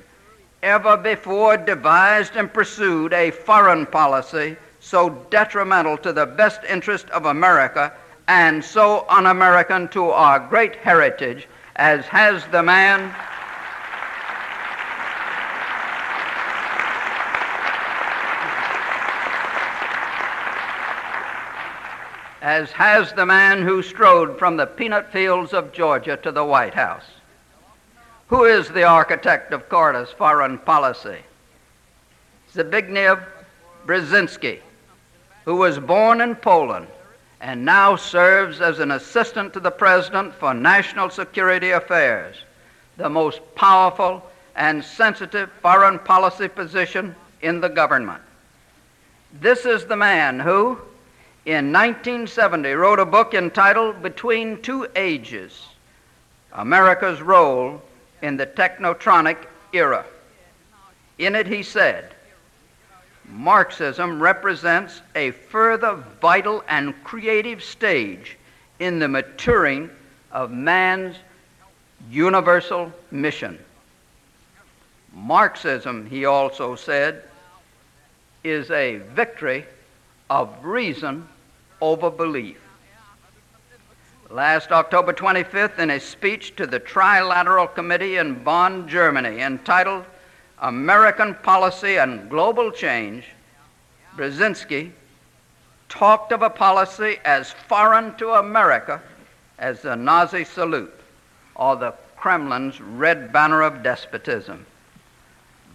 ever 0.62 0.96
before 0.96 1.56
devised 1.56 2.36
and 2.36 2.52
pursued 2.52 3.12
a 3.12 3.30
foreign 3.30 3.84
policy 3.84 4.56
so 4.80 5.10
detrimental 5.30 5.96
to 5.98 6.12
the 6.12 6.26
best 6.26 6.60
interest 6.64 7.08
of 7.10 7.26
America 7.26 7.92
and 8.26 8.64
so 8.64 9.04
un 9.08 9.26
American 9.26 9.88
to 9.88 10.10
our 10.10 10.40
great 10.40 10.76
heritage 10.76 11.46
as 11.76 12.04
has 12.06 12.44
the 12.46 12.62
man. 12.62 13.14
as 22.42 22.72
has 22.72 23.12
the 23.12 23.26
man 23.26 23.62
who 23.62 23.82
strode 23.82 24.38
from 24.38 24.56
the 24.56 24.64
peanut 24.64 25.12
fields 25.12 25.52
of 25.52 25.72
Georgia 25.72 26.16
to 26.16 26.32
the 26.32 26.44
White 26.44 26.72
House. 26.72 27.04
Who 28.28 28.44
is 28.44 28.68
the 28.68 28.84
architect 28.84 29.52
of 29.52 29.68
Carter's 29.68 30.10
foreign 30.10 30.56
policy? 30.58 31.18
Zbigniew 32.54 33.22
Brzezinski, 33.86 34.60
who 35.50 35.56
was 35.56 35.80
born 35.80 36.20
in 36.20 36.36
Poland 36.36 36.86
and 37.40 37.64
now 37.64 37.96
serves 37.96 38.60
as 38.60 38.78
an 38.78 38.92
assistant 38.92 39.52
to 39.52 39.58
the 39.58 39.68
President 39.68 40.32
for 40.32 40.54
National 40.54 41.10
Security 41.10 41.72
Affairs, 41.72 42.36
the 42.98 43.10
most 43.10 43.40
powerful 43.56 44.22
and 44.54 44.84
sensitive 44.84 45.50
foreign 45.60 45.98
policy 45.98 46.46
position 46.46 47.16
in 47.42 47.60
the 47.60 47.68
government. 47.68 48.22
This 49.40 49.66
is 49.66 49.84
the 49.86 49.96
man 49.96 50.38
who, 50.38 50.78
in 51.46 51.72
1970, 51.72 52.70
wrote 52.74 53.00
a 53.00 53.04
book 53.04 53.34
entitled 53.34 54.04
Between 54.04 54.62
Two 54.62 54.86
Ages 54.94 55.66
America's 56.52 57.20
Role 57.20 57.82
in 58.22 58.36
the 58.36 58.46
Technotronic 58.46 59.48
Era. 59.72 60.04
In 61.18 61.34
it, 61.34 61.48
he 61.48 61.64
said, 61.64 62.14
Marxism 63.30 64.20
represents 64.20 65.02
a 65.14 65.30
further 65.30 65.94
vital 66.20 66.64
and 66.68 66.92
creative 67.04 67.62
stage 67.62 68.36
in 68.80 68.98
the 68.98 69.08
maturing 69.08 69.88
of 70.32 70.50
man's 70.50 71.16
universal 72.10 72.92
mission. 73.10 73.58
Marxism, 75.12 76.06
he 76.06 76.24
also 76.24 76.74
said, 76.74 77.24
is 78.42 78.70
a 78.70 78.96
victory 79.14 79.64
of 80.28 80.64
reason 80.64 81.28
over 81.80 82.10
belief. 82.10 82.58
Last 84.30 84.70
October 84.70 85.12
25th, 85.12 85.78
in 85.78 85.90
a 85.90 85.98
speech 85.98 86.54
to 86.56 86.66
the 86.66 86.78
Trilateral 86.78 87.74
Committee 87.74 88.16
in 88.16 88.44
Bonn, 88.44 88.88
Germany, 88.88 89.40
entitled 89.40 90.04
American 90.60 91.34
Policy 91.36 91.96
and 91.96 92.28
Global 92.28 92.70
Change, 92.70 93.24
Brzezinski 94.16 94.90
talked 95.88 96.32
of 96.32 96.42
a 96.42 96.50
policy 96.50 97.16
as 97.24 97.50
foreign 97.50 98.14
to 98.16 98.32
America 98.32 99.00
as 99.58 99.80
the 99.82 99.96
Nazi 99.96 100.44
salute 100.44 100.92
or 101.54 101.76
the 101.76 101.94
Kremlin's 102.16 102.80
red 102.80 103.32
banner 103.32 103.62
of 103.62 103.82
despotism. 103.82 104.66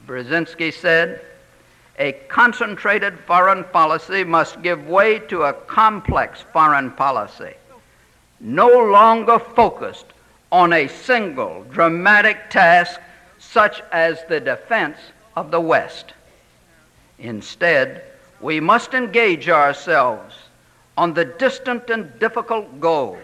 Brzezinski 0.06 0.72
said, 0.72 1.22
a 1.98 2.12
concentrated 2.28 3.18
foreign 3.22 3.64
policy 3.64 4.24
must 4.24 4.62
give 4.62 4.88
way 4.88 5.18
to 5.20 5.44
a 5.44 5.54
complex 5.54 6.42
foreign 6.54 6.92
policy, 6.92 7.54
no 8.40 8.68
longer 8.68 9.40
focused 9.40 10.06
on 10.52 10.74
a 10.74 10.88
single 10.88 11.66
dramatic 11.72 12.50
task 12.50 13.00
such 13.52 13.82
as 13.92 14.24
the 14.26 14.40
defense 14.40 14.98
of 15.36 15.52
the 15.52 15.60
West. 15.60 16.14
Instead, 17.20 18.04
we 18.42 18.60
must 18.60 18.94
engage 18.94 19.50
ourselves 19.50 20.36
on 20.98 21.14
the 21.14 21.26
distant 21.26 21.90
and 21.90 22.18
difficult 22.20 22.80
goal 22.80 23.18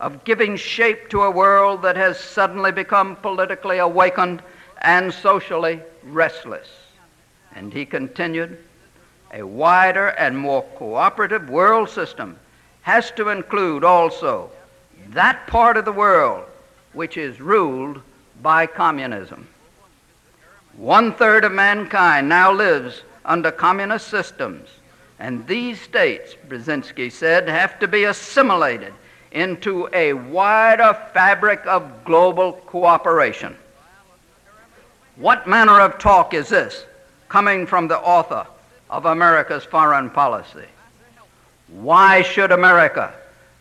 of 0.00 0.24
giving 0.24 0.56
shape 0.56 1.08
to 1.08 1.22
a 1.22 1.30
world 1.30 1.82
that 1.82 1.96
has 1.96 2.18
suddenly 2.18 2.72
become 2.72 3.16
politically 3.16 3.78
awakened 3.78 4.42
and 4.82 5.12
socially 5.12 5.80
restless. 6.04 6.68
And 7.54 7.72
he 7.72 7.86
continued, 7.86 8.58
a 9.32 9.42
wider 9.42 10.08
and 10.08 10.36
more 10.36 10.62
cooperative 10.76 11.48
world 11.48 11.88
system 11.88 12.38
has 12.82 13.10
to 13.12 13.30
include 13.30 13.84
also 13.84 14.50
that 15.08 15.46
part 15.46 15.76
of 15.76 15.84
the 15.84 15.92
world 15.92 16.44
which 16.92 17.16
is 17.16 17.40
ruled 17.40 18.00
by 18.42 18.66
communism. 18.66 19.46
One 20.76 21.12
third 21.14 21.44
of 21.44 21.52
mankind 21.52 22.28
now 22.28 22.52
lives 22.52 23.02
under 23.24 23.50
communist 23.50 24.08
systems, 24.08 24.68
and 25.18 25.46
these 25.46 25.80
states, 25.80 26.34
Brzezinski 26.48 27.10
said, 27.10 27.48
have 27.48 27.78
to 27.80 27.88
be 27.88 28.04
assimilated 28.04 28.92
into 29.32 29.88
a 29.92 30.12
wider 30.12 30.94
fabric 31.12 31.66
of 31.66 32.04
global 32.04 32.52
cooperation. 32.52 33.56
What 35.16 35.46
manner 35.46 35.80
of 35.80 35.98
talk 35.98 36.34
is 36.34 36.48
this? 36.48 36.84
coming 37.28 37.66
from 37.66 37.88
the 37.88 37.98
author 37.98 38.46
of 38.90 39.06
America's 39.06 39.64
foreign 39.64 40.10
policy. 40.10 40.66
Why 41.68 42.22
should 42.22 42.52
America, 42.52 43.12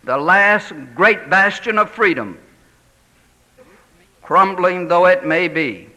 the 0.04 0.17
last 0.17 0.73
great 0.93 1.30
bastion 1.30 1.80
of 1.80 1.89
freedom, 1.89 2.38
crumbling 4.21 4.88
though 4.88 5.08
it 5.08 5.25
may 5.25 5.47
be, 5.47 5.89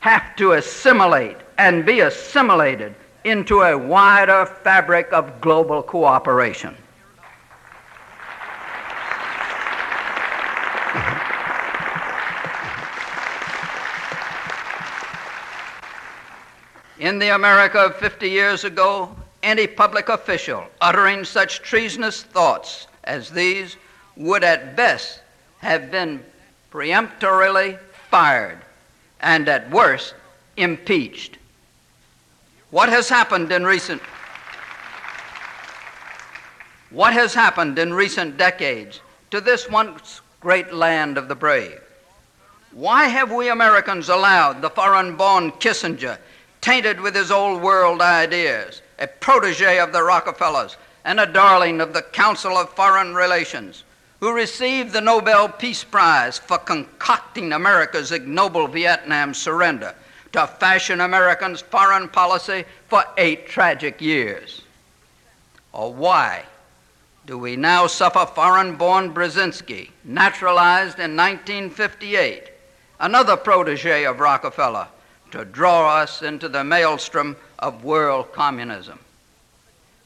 have 0.00 0.36
to 0.36 0.52
assimilate 0.52 1.36
and 1.58 1.84
be 1.84 2.00
assimilated 2.00 2.94
into 3.24 3.62
a 3.62 3.76
wider 3.76 4.46
fabric 4.46 5.12
of 5.12 5.40
global 5.40 5.82
cooperation? 5.82 6.76
In 16.98 17.18
the 17.20 17.34
America 17.34 17.78
of 17.78 17.96
50 17.96 18.28
years 18.28 18.64
ago, 18.64 19.14
any 19.42 19.66
public 19.68 20.08
official 20.08 20.64
uttering 20.80 21.24
such 21.24 21.62
treasonous 21.62 22.22
thoughts 22.22 22.88
as 23.04 23.30
these 23.30 23.76
would 24.16 24.42
at 24.42 24.74
best 24.74 25.20
have 25.58 25.92
been 25.92 26.24
peremptorily 26.70 27.78
fired 28.10 28.58
and 29.20 29.48
at 29.48 29.70
worst 29.70 30.14
impeached. 30.56 31.38
What 32.70 32.88
has 32.88 33.08
happened 33.08 33.50
in 33.52 33.64
recent 33.64 34.02
what 36.90 37.12
has 37.12 37.34
happened 37.34 37.78
in 37.78 37.92
recent 37.92 38.38
decades 38.38 39.00
to 39.30 39.42
this 39.42 39.68
once 39.68 40.22
great 40.40 40.72
land 40.72 41.18
of 41.18 41.28
the 41.28 41.34
brave? 41.34 41.80
Why 42.72 43.04
have 43.04 43.30
we 43.30 43.50
Americans 43.50 44.08
allowed 44.08 44.62
the 44.62 44.70
foreign 44.70 45.16
born 45.16 45.52
Kissinger 45.52 46.18
tainted 46.60 47.00
with 47.00 47.14
his 47.14 47.30
old 47.30 47.62
world 47.62 48.00
ideas, 48.00 48.82
a 48.98 49.06
protege 49.06 49.78
of 49.78 49.92
the 49.92 50.02
Rockefellers, 50.02 50.76
and 51.04 51.20
a 51.20 51.26
darling 51.26 51.80
of 51.80 51.92
the 51.92 52.02
Council 52.02 52.56
of 52.56 52.70
Foreign 52.70 53.14
Relations, 53.14 53.84
who 54.20 54.32
received 54.34 54.92
the 54.92 55.00
Nobel 55.00 55.48
Peace 55.48 55.84
Prize 55.84 56.38
for 56.38 56.58
concocting 56.58 57.52
America's 57.52 58.12
ignoble 58.12 58.66
Vietnam 58.66 59.34
surrender 59.34 59.94
to 60.32 60.46
fashion 60.46 61.00
Americans' 61.00 61.60
foreign 61.60 62.08
policy 62.08 62.64
for 62.88 63.04
eight 63.16 63.48
tragic 63.48 64.00
years? 64.00 64.62
Or 65.72 65.92
why 65.92 66.44
do 67.26 67.38
we 67.38 67.56
now 67.56 67.86
suffer 67.86 68.26
foreign 68.26 68.76
born 68.76 69.14
Brzezinski, 69.14 69.90
naturalized 70.04 70.98
in 70.98 71.16
1958, 71.16 72.50
another 73.00 73.36
protege 73.36 74.04
of 74.04 74.20
Rockefeller? 74.20 74.88
to 75.30 75.44
draw 75.44 75.98
us 75.98 76.22
into 76.22 76.48
the 76.48 76.64
maelstrom 76.64 77.36
of 77.58 77.84
world 77.84 78.32
communism. 78.32 78.98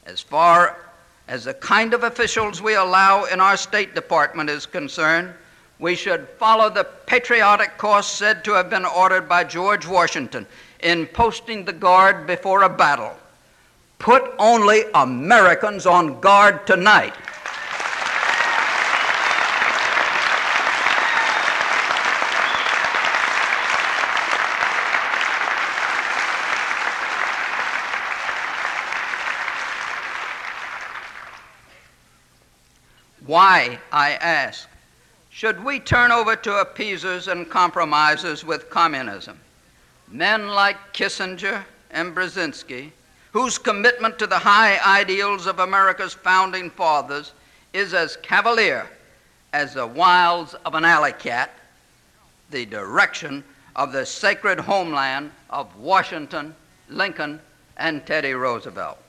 As 0.05 0.19
far 0.19 0.77
as 1.27 1.45
the 1.45 1.53
kind 1.53 1.93
of 1.93 2.03
officials 2.03 2.61
we 2.61 2.75
allow 2.75 3.25
in 3.25 3.39
our 3.39 3.57
State 3.57 3.95
Department 3.95 4.49
is 4.49 4.65
concerned, 4.65 5.33
we 5.79 5.95
should 5.95 6.27
follow 6.37 6.69
the 6.69 6.83
patriotic 7.05 7.77
course 7.77 8.07
said 8.07 8.43
to 8.43 8.51
have 8.53 8.69
been 8.69 8.85
ordered 8.85 9.27
by 9.27 9.43
George 9.43 9.87
Washington 9.87 10.45
in 10.81 11.05
posting 11.07 11.65
the 11.65 11.73
guard 11.73 12.27
before 12.27 12.63
a 12.63 12.69
battle. 12.69 13.17
Put 13.99 14.33
only 14.37 14.83
Americans 14.93 15.85
on 15.85 16.19
guard 16.19 16.67
tonight. 16.67 17.13
Why, 33.33 33.79
I 33.91 34.11
ask, 34.11 34.69
should 35.31 35.63
we 35.63 35.79
turn 35.79 36.11
over 36.11 36.35
to 36.35 36.61
appeasers 36.61 37.27
and 37.27 37.49
compromisers 37.49 38.45
with 38.45 38.69
communism? 38.69 39.39
Men 40.07 40.49
like 40.49 40.93
Kissinger 40.93 41.63
and 41.89 42.13
Brzezinski, 42.13 42.91
whose 43.31 43.57
commitment 43.57 44.19
to 44.19 44.27
the 44.27 44.37
high 44.37 44.77
ideals 44.99 45.47
of 45.47 45.57
America's 45.57 46.13
founding 46.13 46.69
fathers 46.69 47.33
is 47.73 47.95
as 47.95 48.17
cavalier 48.17 48.87
as 49.51 49.73
the 49.73 49.87
wiles 49.87 50.53
of 50.63 50.75
an 50.75 50.85
alley 50.85 51.13
cat, 51.13 51.57
the 52.51 52.67
direction 52.67 53.43
of 53.75 53.91
the 53.91 54.05
sacred 54.05 54.59
homeland 54.59 55.31
of 55.49 55.75
Washington, 55.75 56.53
Lincoln, 56.87 57.39
and 57.77 58.05
Teddy 58.05 58.33
Roosevelt. 58.33 58.99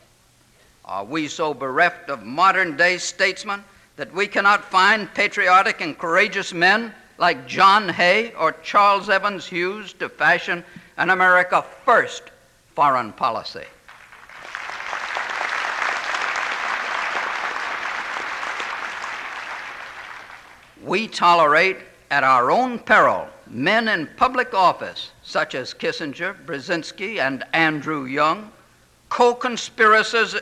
Are 0.87 1.05
we 1.05 1.29
so 1.29 1.53
bereft 1.53 2.09
of 2.09 2.23
modern 2.23 2.79
day 2.79 2.97
statesmen 2.97 3.63
that 3.97 4.13
we 4.13 4.27
cannot 4.27 4.65
find 4.65 5.13
patriotic 5.15 5.81
and 5.81 5.99
courageous 5.99 6.53
men 6.53 6.95
like 7.19 7.47
John 7.47 7.89
Hay 7.89 8.33
or 8.35 8.53
Charles 8.63 9.09
Evans 9.09 9.47
Hughes 9.47 9.93
to 9.95 10.09
fashion 10.09 10.65
an 10.97 11.11
America 11.11 11.65
first 11.85 12.25
foreign 12.75 13.13
policy? 13.13 13.65
we 20.85 21.09
tolerate 21.09 21.79
at 22.11 22.23
our 22.25 22.51
own 22.51 22.79
peril 22.79 23.27
men 23.47 23.89
in 23.89 24.07
public 24.17 24.55
office 24.55 25.11
such 25.23 25.55
as 25.55 25.75
Kissinger, 25.75 26.35
Brzezinski, 26.45 27.19
and 27.19 27.45
Andrew 27.53 28.05
Young, 28.05 28.51
co-conspirators 29.09 30.37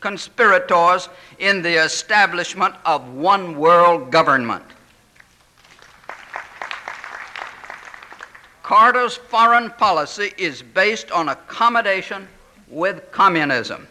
conspirators 0.00 1.08
in 1.38 1.62
the 1.62 1.84
establishment 1.84 2.74
of 2.84 3.12
one 3.12 3.56
world 3.56 4.10
government. 4.10 4.64
Carter's 8.62 9.16
foreign 9.16 9.70
policy 9.70 10.32
is 10.38 10.62
based 10.62 11.10
on 11.10 11.28
accommodation 11.28 12.28
with 12.68 13.10
communism. 13.10 13.88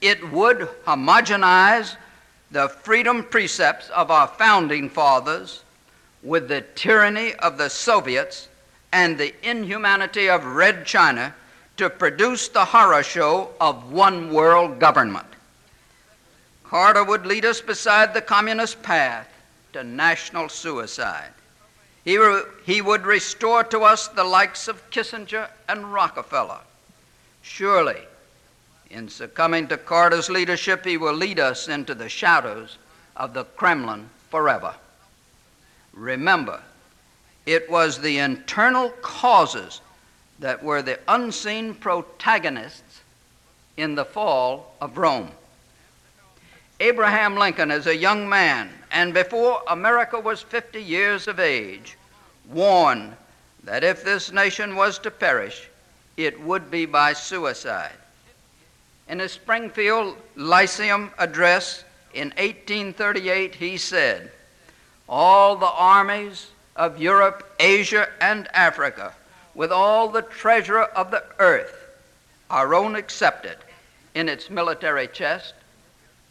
It 0.00 0.32
would 0.32 0.68
homogenize 0.84 1.96
the 2.50 2.68
freedom 2.68 3.22
precepts 3.22 3.88
of 3.90 4.10
our 4.10 4.26
founding 4.26 4.90
fathers 4.90 5.62
with 6.22 6.48
the 6.48 6.62
tyranny 6.74 7.34
of 7.36 7.58
the 7.58 7.70
Soviets 7.70 8.48
and 8.92 9.16
the 9.16 9.34
inhumanity 9.48 10.28
of 10.28 10.44
Red 10.44 10.84
China 10.84 11.34
to 11.80 11.88
produce 11.88 12.48
the 12.48 12.66
horror 12.66 13.02
show 13.02 13.48
of 13.58 13.90
one 13.90 14.30
world 14.34 14.78
government. 14.78 15.26
Carter 16.62 17.02
would 17.02 17.24
lead 17.24 17.46
us 17.46 17.62
beside 17.62 18.12
the 18.12 18.20
communist 18.20 18.82
path 18.82 19.26
to 19.72 19.82
national 19.82 20.50
suicide. 20.50 21.30
He, 22.04 22.18
re- 22.18 22.42
he 22.66 22.82
would 22.82 23.06
restore 23.06 23.64
to 23.64 23.80
us 23.80 24.08
the 24.08 24.24
likes 24.24 24.68
of 24.68 24.90
Kissinger 24.90 25.48
and 25.70 25.90
Rockefeller. 25.90 26.60
Surely, 27.40 28.02
in 28.90 29.08
succumbing 29.08 29.68
to 29.68 29.78
Carter's 29.78 30.28
leadership, 30.28 30.84
he 30.84 30.98
will 30.98 31.14
lead 31.14 31.40
us 31.40 31.66
into 31.66 31.94
the 31.94 32.10
shadows 32.10 32.76
of 33.16 33.32
the 33.32 33.44
Kremlin 33.44 34.10
forever. 34.28 34.74
Remember, 35.94 36.60
it 37.46 37.70
was 37.70 37.98
the 37.98 38.18
internal 38.18 38.90
causes 39.00 39.80
that 40.40 40.62
were 40.62 40.82
the 40.82 40.98
unseen 41.06 41.74
protagonists 41.74 43.00
in 43.76 43.94
the 43.94 44.04
fall 44.04 44.74
of 44.80 44.98
Rome. 44.98 45.30
Abraham 46.80 47.36
Lincoln, 47.36 47.70
as 47.70 47.86
a 47.86 47.96
young 47.96 48.28
man, 48.28 48.70
and 48.90 49.12
before 49.12 49.62
America 49.68 50.18
was 50.18 50.40
50 50.40 50.82
years 50.82 51.28
of 51.28 51.38
age, 51.38 51.96
warned 52.50 53.14
that 53.64 53.84
if 53.84 54.02
this 54.02 54.32
nation 54.32 54.74
was 54.74 54.98
to 55.00 55.10
perish, 55.10 55.68
it 56.16 56.40
would 56.40 56.70
be 56.70 56.86
by 56.86 57.12
suicide. 57.12 57.92
In 59.08 59.18
his 59.18 59.32
Springfield 59.32 60.16
Lyceum 60.36 61.10
address 61.18 61.84
in 62.14 62.28
1838, 62.28 63.54
he 63.54 63.76
said, 63.76 64.30
All 65.08 65.56
the 65.56 65.66
armies 65.66 66.48
of 66.76 67.00
Europe, 67.00 67.54
Asia, 67.60 68.08
and 68.20 68.48
Africa, 68.54 69.12
with 69.54 69.72
all 69.72 70.08
the 70.08 70.22
treasure 70.22 70.80
of 70.80 71.10
the 71.10 71.24
earth, 71.38 71.88
our 72.50 72.74
own 72.74 72.96
excepted, 72.96 73.56
in 74.14 74.28
its 74.28 74.50
military 74.50 75.06
chest, 75.06 75.54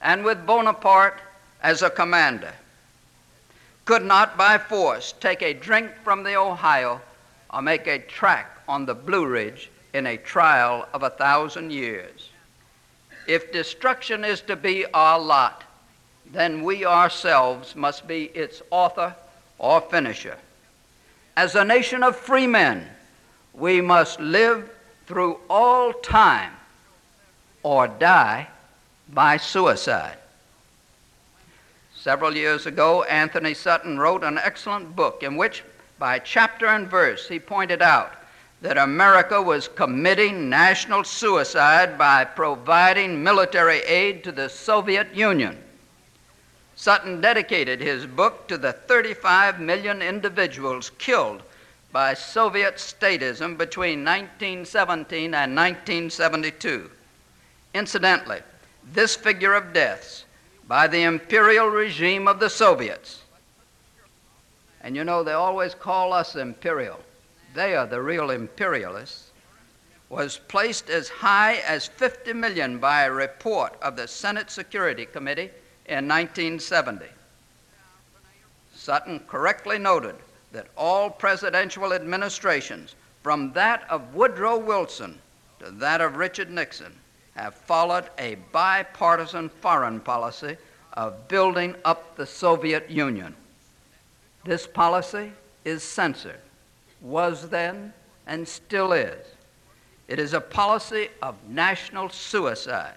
and 0.01 0.23
with 0.23 0.45
Bonaparte 0.45 1.19
as 1.61 1.81
a 1.81 1.89
commander, 1.89 2.53
could 3.85 4.03
not 4.03 4.37
by 4.37 4.57
force 4.57 5.13
take 5.19 5.41
a 5.41 5.53
drink 5.53 5.91
from 6.03 6.23
the 6.23 6.35
Ohio 6.35 7.01
or 7.51 7.61
make 7.61 7.87
a 7.87 7.99
track 7.99 8.59
on 8.67 8.85
the 8.85 8.93
Blue 8.93 9.25
Ridge 9.25 9.69
in 9.93 10.05
a 10.05 10.17
trial 10.17 10.87
of 10.93 11.03
a 11.03 11.09
thousand 11.09 11.71
years. 11.71 12.29
If 13.27 13.51
destruction 13.51 14.23
is 14.23 14.41
to 14.41 14.55
be 14.55 14.85
our 14.93 15.19
lot, 15.19 15.63
then 16.31 16.63
we 16.63 16.85
ourselves 16.85 17.75
must 17.75 18.07
be 18.07 18.25
its 18.25 18.61
author 18.69 19.15
or 19.57 19.81
finisher. 19.81 20.37
As 21.35 21.55
a 21.55 21.65
nation 21.65 22.03
of 22.03 22.15
free 22.15 22.47
men, 22.47 22.87
we 23.53 23.81
must 23.81 24.19
live 24.19 24.69
through 25.05 25.39
all 25.49 25.93
time 25.93 26.53
or 27.63 27.87
die 27.87 28.47
by 29.09 29.37
suicide. 29.37 30.17
Several 31.95 32.35
years 32.35 32.65
ago, 32.65 33.03
Anthony 33.03 33.53
Sutton 33.53 33.99
wrote 33.99 34.23
an 34.23 34.37
excellent 34.37 34.95
book 34.95 35.23
in 35.23 35.35
which, 35.35 35.63
by 35.97 36.19
chapter 36.19 36.67
and 36.67 36.87
verse, 36.87 37.27
he 37.27 37.39
pointed 37.39 37.81
out 37.81 38.13
that 38.61 38.77
America 38.77 39.41
was 39.41 39.67
committing 39.67 40.49
national 40.49 41.03
suicide 41.03 41.97
by 41.97 42.23
providing 42.23 43.23
military 43.23 43.79
aid 43.79 44.23
to 44.23 44.31
the 44.31 44.49
Soviet 44.49 45.13
Union. 45.13 45.57
Sutton 46.75 47.19
dedicated 47.19 47.81
his 47.81 48.05
book 48.05 48.47
to 48.47 48.57
the 48.57 48.71
35 48.71 49.59
million 49.59 50.01
individuals 50.01 50.91
killed 50.91 51.43
by 51.91 52.13
Soviet 52.13 52.75
statism 52.75 53.57
between 53.57 54.03
1917 54.03 55.33
and 55.33 55.55
1972. 55.55 56.89
Incidentally, 57.73 58.41
this 58.93 59.15
figure 59.15 59.53
of 59.53 59.73
deaths 59.73 60.25
by 60.67 60.87
the 60.87 61.03
imperial 61.03 61.67
regime 61.67 62.27
of 62.27 62.39
the 62.39 62.49
Soviets, 62.49 63.23
and 64.81 64.95
you 64.95 65.03
know 65.03 65.23
they 65.23 65.33
always 65.33 65.73
call 65.73 66.13
us 66.13 66.35
imperial 66.35 66.99
they 67.53 67.75
are 67.75 67.87
the 67.87 68.01
real 68.01 68.29
imperialists, 68.29 69.31
was 70.09 70.37
placed 70.47 70.89
as 70.89 71.09
high 71.09 71.55
as 71.67 71.87
50 71.87 72.33
million 72.33 72.79
by 72.79 73.03
a 73.03 73.11
report 73.11 73.73
of 73.81 73.95
the 73.95 74.07
Senate 74.07 74.49
Security 74.49 75.05
Committee 75.05 75.51
in 75.85 76.07
1970. 76.07 77.05
Sutton 78.73 79.19
correctly 79.27 79.77
noted 79.77 80.15
that 80.51 80.67
all 80.77 81.09
presidential 81.09 81.93
administrations, 81.93 82.95
from 83.23 83.53
that 83.53 83.85
of 83.89 84.15
Woodrow 84.15 84.57
Wilson 84.57 85.19
to 85.59 85.71
that 85.71 86.01
of 86.01 86.15
Richard 86.15 86.49
Nixon, 86.49 86.93
have 87.35 87.53
followed 87.53 88.09
a 88.17 88.35
bipartisan 88.51 89.49
foreign 89.49 89.99
policy 89.99 90.57
of 90.93 91.27
building 91.27 91.75
up 91.85 92.15
the 92.15 92.25
Soviet 92.25 92.89
Union. 92.89 93.35
This 94.43 94.65
policy 94.65 95.31
is 95.65 95.83
censored 95.83 96.39
was 97.01 97.49
then, 97.49 97.93
and 98.27 98.47
still 98.47 98.91
is. 98.91 99.25
It 100.07 100.19
is 100.19 100.33
a 100.33 100.41
policy 100.41 101.09
of 101.21 101.35
national 101.47 102.09
suicide. 102.09 102.95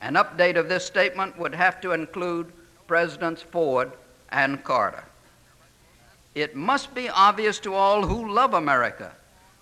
An 0.00 0.14
update 0.14 0.56
of 0.56 0.68
this 0.68 0.84
statement 0.84 1.38
would 1.38 1.54
have 1.54 1.80
to 1.80 1.92
include 1.92 2.52
Presidents 2.86 3.42
Ford 3.42 3.92
and 4.30 4.62
Carter. 4.62 5.04
It 6.36 6.54
must 6.54 6.94
be 6.94 7.08
obvious 7.08 7.58
to 7.60 7.72
all 7.72 8.06
who 8.06 8.30
love 8.30 8.52
America 8.52 9.10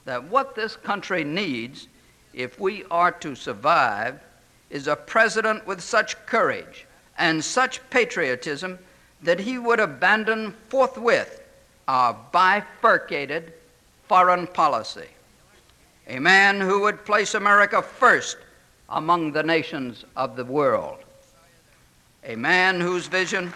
that 0.07 0.25
what 0.25 0.57
this 0.57 0.75
country 0.75 1.23
needs, 1.23 1.87
if 2.33 2.59
we 2.59 2.83
are 2.91 3.13
to 3.13 3.37
survive, 3.37 4.19
is 4.71 4.89
a 4.89 4.97
president 4.97 5.65
with 5.69 5.81
such 5.81 6.27
courage 6.27 6.85
and 7.17 7.45
such 7.45 7.79
patriotism 7.91 8.81
that 9.23 9.39
he 9.39 9.57
would 9.57 9.79
abandon 9.79 10.51
forthwith 10.69 11.45
our 11.87 12.19
bifurcated 12.33 13.53
foreign 14.09 14.49
policy. 14.49 15.09
A 16.09 16.19
man 16.19 16.61
who 16.61 16.81
would 16.81 17.05
place 17.05 17.35
America 17.35 17.83
first 17.83 18.37
among 18.89 19.31
the 19.31 19.45
nations 19.45 20.05
of 20.17 20.35
the 20.35 20.45
world. 20.45 20.99
A 22.25 22.35
man 22.35 22.81
whose 22.81 23.07
vision 23.07 23.55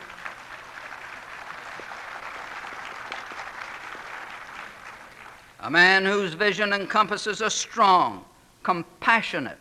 a 5.60 5.70
man 5.70 6.04
whose 6.04 6.34
vision 6.34 6.72
encompasses 6.72 7.40
a 7.40 7.50
strong, 7.50 8.24
compassionate, 8.62 9.58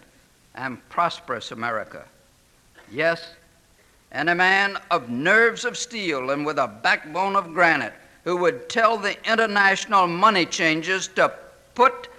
and 0.56 0.78
prosperous 0.90 1.52
America. 1.52 2.04
Yes, 2.92 3.34
and 4.12 4.30
a 4.30 4.36
man 4.36 4.78
of 4.92 5.10
nerves 5.10 5.66
of 5.66 5.78
steel 5.78 6.32
and 6.32 6.46
with 6.46 6.58
a 6.58 6.68
backbone 6.68 7.36
of 7.36 7.54
granite 7.54 7.94
who 8.24 8.38
would 8.38 8.70
tell 8.70 8.98
the 8.98 9.16
international 9.30 10.08
money 10.08 10.46
changers 10.46 11.08
to 11.10 11.32
put 11.76 12.10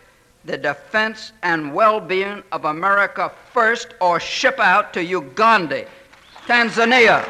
the 0.45 0.57
defense 0.57 1.33
and 1.43 1.75
well 1.75 2.01
being 2.01 2.43
of 2.53 2.65
America 2.65 3.31
first 3.53 3.95
or 4.01 4.19
ship 4.21 4.59
out 4.59 4.93
to 4.95 5.05
Uganda, 5.05 5.87
Tanzania, 6.47 7.27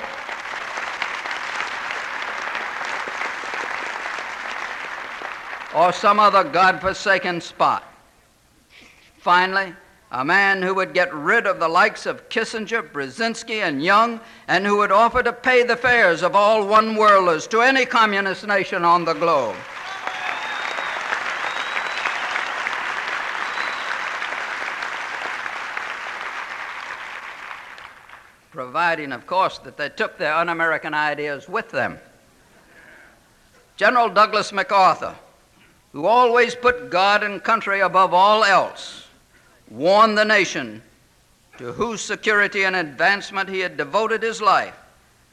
or 5.74 5.92
some 5.92 6.18
other 6.18 6.44
God-forsaken 6.44 7.40
spot. 7.40 7.84
Finally, 9.18 9.74
a 10.10 10.24
man 10.24 10.62
who 10.62 10.74
would 10.74 10.94
get 10.94 11.12
rid 11.12 11.46
of 11.46 11.60
the 11.60 11.68
likes 11.68 12.06
of 12.06 12.28
Kissinger, 12.30 12.82
Brzezinski, 12.82 13.62
and 13.62 13.84
Young, 13.84 14.20
and 14.46 14.64
who 14.64 14.78
would 14.78 14.90
offer 14.90 15.22
to 15.22 15.32
pay 15.32 15.62
the 15.62 15.76
fares 15.76 16.22
of 16.22 16.34
all 16.34 16.66
one 16.66 16.96
worlders 16.96 17.46
to 17.48 17.60
any 17.60 17.84
communist 17.84 18.46
nation 18.46 18.84
on 18.84 19.04
the 19.04 19.12
globe. 19.12 19.56
Providing, 28.50 29.12
of 29.12 29.26
course, 29.26 29.58
that 29.58 29.76
they 29.76 29.90
took 29.90 30.16
their 30.16 30.34
un 30.34 30.48
American 30.48 30.94
ideas 30.94 31.48
with 31.48 31.70
them. 31.70 31.98
General 33.76 34.08
Douglas 34.08 34.52
MacArthur, 34.52 35.14
who 35.98 36.06
always 36.06 36.54
put 36.54 36.90
God 36.90 37.24
and 37.24 37.42
country 37.42 37.80
above 37.80 38.14
all 38.14 38.44
else, 38.44 39.08
warned 39.68 40.16
the 40.16 40.24
nation 40.24 40.80
to 41.56 41.72
whose 41.72 42.00
security 42.00 42.62
and 42.62 42.76
advancement 42.76 43.48
he 43.48 43.58
had 43.58 43.76
devoted 43.76 44.22
his 44.22 44.40
life 44.40 44.76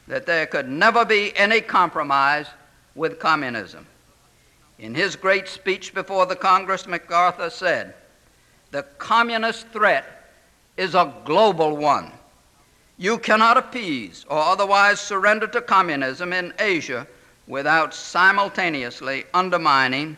that 0.07 0.25
there 0.25 0.47
could 0.47 0.67
never 0.67 1.05
be 1.05 1.37
any 1.37 1.61
compromise 1.61 2.47
with 2.95 3.19
communism. 3.19 3.85
In 4.79 4.95
his 4.95 5.15
great 5.15 5.47
speech 5.47 5.93
before 5.93 6.25
the 6.25 6.35
Congress, 6.35 6.87
MacArthur 6.87 7.51
said, 7.51 7.93
The 8.71 8.81
communist 8.97 9.67
threat 9.67 10.31
is 10.77 10.95
a 10.95 11.13
global 11.25 11.77
one. 11.77 12.11
You 12.97 13.19
cannot 13.19 13.57
appease 13.57 14.25
or 14.31 14.39
otherwise 14.39 14.99
surrender 14.99 15.45
to 15.45 15.61
communism 15.61 16.33
in 16.33 16.55
Asia 16.57 17.05
without 17.45 17.93
simultaneously 17.93 19.25
undermining 19.31 20.17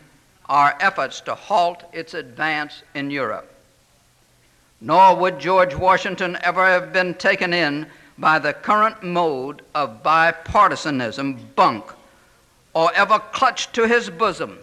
our 0.49 0.75
efforts 0.79 1.21
to 1.21 1.35
halt 1.35 1.83
its 1.91 2.13
advance 2.13 2.83
in 2.93 3.11
Europe. 3.11 3.51
Nor 4.79 5.15
would 5.15 5.39
George 5.39 5.75
Washington 5.75 6.37
ever 6.41 6.65
have 6.65 6.93
been 6.93 7.13
taken 7.15 7.53
in 7.53 7.87
by 8.17 8.39
the 8.39 8.53
current 8.53 9.03
mode 9.03 9.61
of 9.75 10.03
bipartisanism 10.03 11.39
bunk, 11.55 11.85
or 12.73 12.91
ever 12.93 13.19
clutched 13.19 13.73
to 13.73 13.87
his 13.87 14.09
bosom 14.09 14.59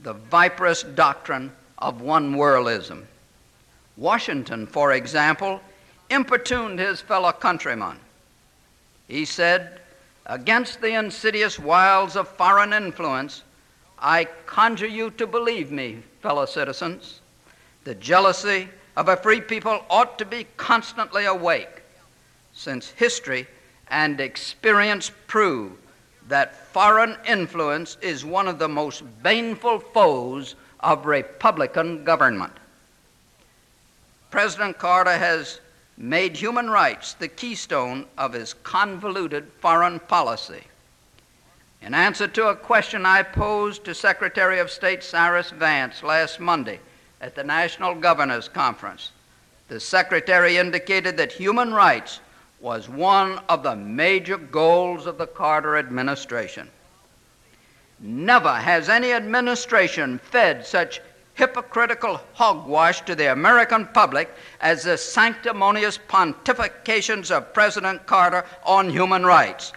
the 0.00 0.12
viperous 0.12 0.82
doctrine 0.82 1.52
of 1.78 2.00
one 2.00 2.34
worldism. 2.34 3.04
Washington, 3.96 4.66
for 4.66 4.92
example, 4.92 5.60
importuned 6.10 6.78
his 6.78 7.00
fellow 7.00 7.32
countrymen. 7.32 7.98
He 9.08 9.24
said, 9.24 9.80
Against 10.26 10.80
the 10.80 10.94
insidious 10.94 11.58
wiles 11.58 12.16
of 12.16 12.28
foreign 12.28 12.72
influence, 12.72 13.42
I 13.98 14.24
conjure 14.46 14.86
you 14.86 15.10
to 15.12 15.26
believe 15.26 15.70
me, 15.70 16.02
fellow 16.20 16.46
citizens. 16.46 17.20
The 17.84 17.94
jealousy 17.94 18.68
of 18.96 19.08
a 19.08 19.16
free 19.16 19.40
people 19.40 19.84
ought 19.88 20.18
to 20.18 20.24
be 20.24 20.46
constantly 20.56 21.24
awake, 21.24 21.82
since 22.52 22.90
history 22.90 23.46
and 23.88 24.20
experience 24.20 25.10
prove 25.26 25.72
that 26.28 26.56
foreign 26.72 27.16
influence 27.26 27.96
is 28.00 28.24
one 28.24 28.48
of 28.48 28.58
the 28.58 28.68
most 28.68 29.02
baneful 29.22 29.78
foes 29.78 30.56
of 30.80 31.06
Republican 31.06 32.04
government. 32.04 32.52
President 34.30 34.76
Carter 34.78 35.16
has 35.16 35.60
made 35.96 36.36
human 36.36 36.68
rights 36.68 37.14
the 37.14 37.28
keystone 37.28 38.06
of 38.18 38.32
his 38.32 38.54
convoluted 38.54 39.46
foreign 39.60 39.98
policy. 40.00 40.64
In 41.82 41.94
answer 41.94 42.26
to 42.26 42.48
a 42.48 42.56
question 42.56 43.06
I 43.06 43.22
posed 43.22 43.84
to 43.84 43.94
Secretary 43.94 44.58
of 44.58 44.70
State 44.70 45.04
Cyrus 45.04 45.50
Vance 45.50 46.02
last 46.02 46.40
Monday 46.40 46.80
at 47.20 47.34
the 47.34 47.44
National 47.44 47.94
Governors 47.94 48.48
Conference, 48.48 49.12
the 49.68 49.78
Secretary 49.80 50.56
indicated 50.56 51.16
that 51.16 51.32
human 51.32 51.72
rights 51.72 52.20
was 52.60 52.88
one 52.88 53.40
of 53.48 53.62
the 53.62 53.76
major 53.76 54.38
goals 54.38 55.06
of 55.06 55.18
the 55.18 55.26
Carter 55.26 55.76
administration. 55.76 56.68
Never 58.00 58.52
has 58.52 58.88
any 58.88 59.12
administration 59.12 60.18
fed 60.18 60.66
such 60.66 61.00
hypocritical 61.34 62.20
hogwash 62.32 63.02
to 63.02 63.14
the 63.14 63.30
American 63.30 63.86
public 63.86 64.34
as 64.60 64.84
the 64.84 64.96
sanctimonious 64.96 65.98
pontifications 65.98 67.30
of 67.30 67.52
President 67.52 68.06
Carter 68.06 68.44
on 68.64 68.88
human 68.88 69.24
rights. 69.24 69.72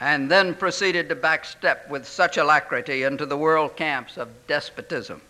And 0.00 0.30
then 0.30 0.54
proceeded 0.54 1.08
to 1.08 1.16
backstep 1.16 1.88
with 1.88 2.08
such 2.08 2.38
alacrity 2.38 3.02
into 3.02 3.26
the 3.26 3.36
world 3.36 3.76
camps 3.76 4.16
of 4.16 4.28
despotism. 4.46 5.20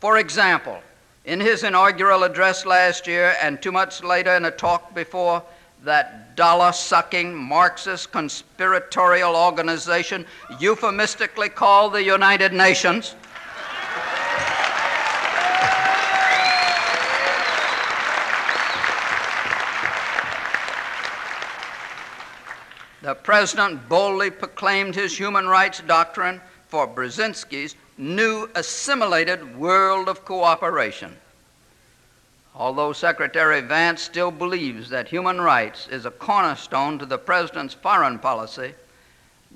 For 0.00 0.18
example, 0.18 0.80
in 1.26 1.40
his 1.40 1.62
inaugural 1.62 2.24
address 2.24 2.64
last 2.64 3.06
year 3.06 3.36
and 3.42 3.60
two 3.60 3.72
months 3.72 4.02
later 4.02 4.34
in 4.34 4.46
a 4.46 4.50
talk 4.50 4.94
before 4.94 5.42
that 5.84 6.34
dollar 6.36 6.72
sucking 6.72 7.34
Marxist 7.34 8.10
conspiratorial 8.10 9.36
organization 9.36 10.24
euphemistically 10.58 11.48
called 11.48 11.92
the 11.92 12.02
United 12.02 12.52
Nations. 12.52 13.14
The 23.08 23.14
president 23.14 23.88
boldly 23.88 24.30
proclaimed 24.30 24.94
his 24.94 25.16
human 25.16 25.48
rights 25.48 25.80
doctrine 25.86 26.42
for 26.66 26.86
Brzezinski's 26.86 27.74
new 27.96 28.50
assimilated 28.54 29.56
world 29.56 30.10
of 30.10 30.26
cooperation. 30.26 31.16
Although 32.54 32.92
Secretary 32.92 33.62
Vance 33.62 34.02
still 34.02 34.30
believes 34.30 34.90
that 34.90 35.08
human 35.08 35.40
rights 35.40 35.88
is 35.88 36.04
a 36.04 36.10
cornerstone 36.10 36.98
to 36.98 37.06
the 37.06 37.16
president's 37.16 37.72
foreign 37.72 38.18
policy, 38.18 38.74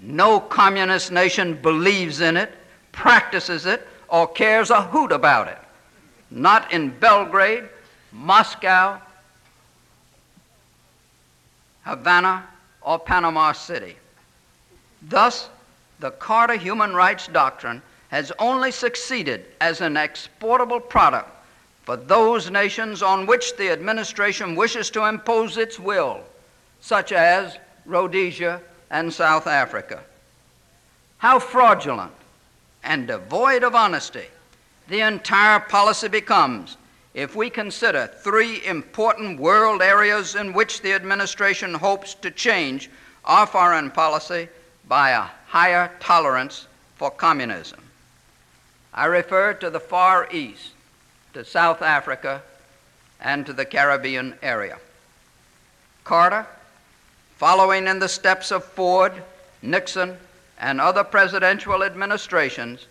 no 0.01 0.41
communist 0.41 1.13
nation 1.13 1.61
believes 1.61 2.23
in 2.23 2.39
it, 2.39 2.55
practices 2.91 3.67
it, 3.67 3.87
or 4.09 4.27
cares 4.29 4.71
a 4.71 4.81
hoot 4.81 5.13
about 5.13 5.49
it. 5.49 5.59
Not 6.31 6.73
in 6.73 6.89
Belgrade, 6.89 7.65
Moscow, 8.13 8.99
Havana, 11.85 12.49
or 12.85 12.99
Panama 12.99 13.53
City. 13.53 13.97
Thus, 15.03 15.49
the 16.01 16.11
Carter 16.11 16.57
human 16.57 16.95
rights 16.95 17.27
doctrine 17.29 17.83
has 18.09 18.33
only 18.39 18.71
succeeded 18.71 19.47
as 19.61 19.81
an 19.81 19.97
exportable 19.97 20.81
product 20.81 21.31
for 21.85 21.97
those 21.97 22.51
nations 22.51 23.03
on 23.03 23.27
which 23.27 23.57
the 23.57 23.71
administration 23.71 24.55
wishes 24.55 24.91
to 24.91 25.07
impose 25.07 25.57
its 25.57 25.79
will, 25.79 26.21
such 26.81 27.13
as 27.13 27.57
Rhodesia 27.87 28.61
and 28.91 29.13
South 29.13 29.47
Africa. 29.47 30.01
How 31.19 31.39
fraudulent 31.39 32.13
and 32.85 33.07
devoid 33.07 33.63
of 33.63 33.75
honesty 33.75 34.27
the 34.89 35.01
entire 35.01 35.61
policy 35.61 36.09
becomes 36.09 36.77
if 37.15 37.37
we 37.37 37.51
consider 37.51 38.07
three 38.07 38.65
important 38.65 39.39
world 39.39 39.83
areas 39.83 40.35
in 40.35 40.53
which 40.53 40.81
the 40.81 40.93
administration 40.93 41.75
hopes 41.75 42.15
to 42.15 42.31
change 42.31 42.91
our 43.25 43.47
foreign 43.47 43.91
policy 43.91 44.49
by 44.89 45.11
a 45.11 45.27
higher 45.47 45.91
tolerance 46.01 46.67
for 46.97 47.11
communism. 47.11 47.81
I 48.95 49.07
refer 49.07 49.55
to 49.55 49.71
the 49.71 49.81
Far 49.81 50.29
East, 50.33 50.71
to 51.35 51.45
South 51.45 51.83
Africa, 51.83 52.43
and 53.21 53.47
to 53.47 53.53
the 53.53 53.65
Caribbean 53.65 54.35
area. 54.43 54.79
Carter, 56.05 56.47
following 57.37 57.87
in 57.87 57.99
the 57.99 58.09
steps 58.09 58.51
of 58.51 58.65
Ford, 58.65 59.13
Nixon, 59.63 60.17
and 60.59 60.81
other 60.81 61.05
presidential 61.05 61.85
administrations, 61.85 62.87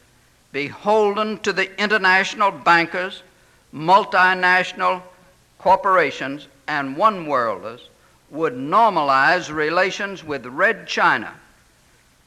beholden 0.52 1.40
to 1.40 1.54
the 1.54 1.80
international 1.82 2.52
bankers 2.52 3.24
multinational 3.74 5.02
corporations 5.58 6.48
and 6.68 6.98
one 6.98 7.26
worlders 7.26 7.90
would 8.30 8.54
normalize 8.54 9.54
relations 9.54 10.24
with 10.24 10.46
Red 10.46 10.88
China, 10.88 11.34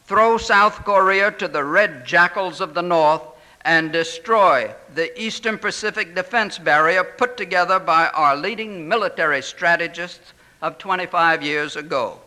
throw 0.04 0.36
South 0.36 0.84
Korea 0.84 1.30
to 1.32 1.48
the 1.48 1.64
red 1.64 2.06
jackals 2.06 2.60
of 2.60 2.74
the 2.74 2.82
North, 2.82 3.22
and 3.64 3.90
destroy 3.90 4.70
the 4.94 5.18
Eastern 5.20 5.56
Pacific 5.56 6.14
defense 6.14 6.58
barrier 6.58 7.02
put 7.02 7.38
together 7.38 7.78
by 7.78 8.08
our 8.08 8.36
leading 8.36 8.86
military 8.86 9.40
strategists 9.40 10.34
of 10.60 10.76
25 10.76 11.42
years 11.42 11.74
ago. 11.76 12.18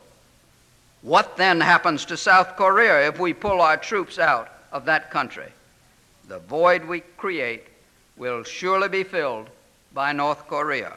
What 1.04 1.38
then 1.38 1.62
happens 1.62 2.06
to 2.06 2.18
South 2.18 2.56
Korea 2.56 3.08
if 3.08 3.20
we 3.20 3.34
pull 3.34 3.62
our 3.62 3.78
troops 3.78 4.18
out 4.18 4.50
of 4.72 4.86
that 4.86 5.12
country? 5.12 5.52
The 6.28 6.40
void 6.40 6.84
we 6.86 7.02
create 7.18 7.68
will 8.18 8.44
surely 8.44 8.90
be 8.90 9.04
filled 9.04 9.50
by 9.94 10.12
North 10.12 10.48
Korea. 10.48 10.94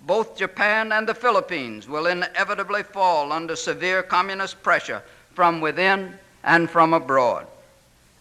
Both 0.00 0.36
Japan 0.36 0.92
and 0.92 1.08
the 1.08 1.14
Philippines 1.14 1.88
will 1.88 2.06
inevitably 2.06 2.82
fall 2.82 3.32
under 3.32 3.56
severe 3.56 4.02
communist 4.02 4.62
pressure 4.62 5.02
from 5.34 5.60
within 5.60 6.18
and 6.44 6.70
from 6.70 6.92
abroad. 6.92 7.46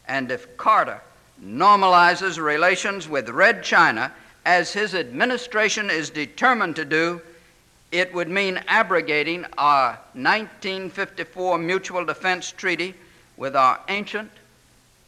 And 0.08 0.32
if 0.32 0.58
Carter 0.58 1.02
normalizes 1.44 2.42
relations 2.42 3.08
with 3.10 3.30
Red 3.30 3.64
China, 3.64 4.14
as 4.46 4.72
his 4.72 4.96
administration 4.96 5.90
is 5.90 6.10
determined 6.10 6.76
to 6.78 6.86
do, 6.86 7.22
it 7.92 8.14
would 8.14 8.30
mean 8.30 8.62
abrogating 8.68 9.46
our 9.58 10.00
1954 10.14 11.58
Mutual 11.58 12.06
Defense 12.06 12.52
Treaty 12.52 12.94
with 13.38 13.56
our 13.56 13.80
ancient, 13.90 14.32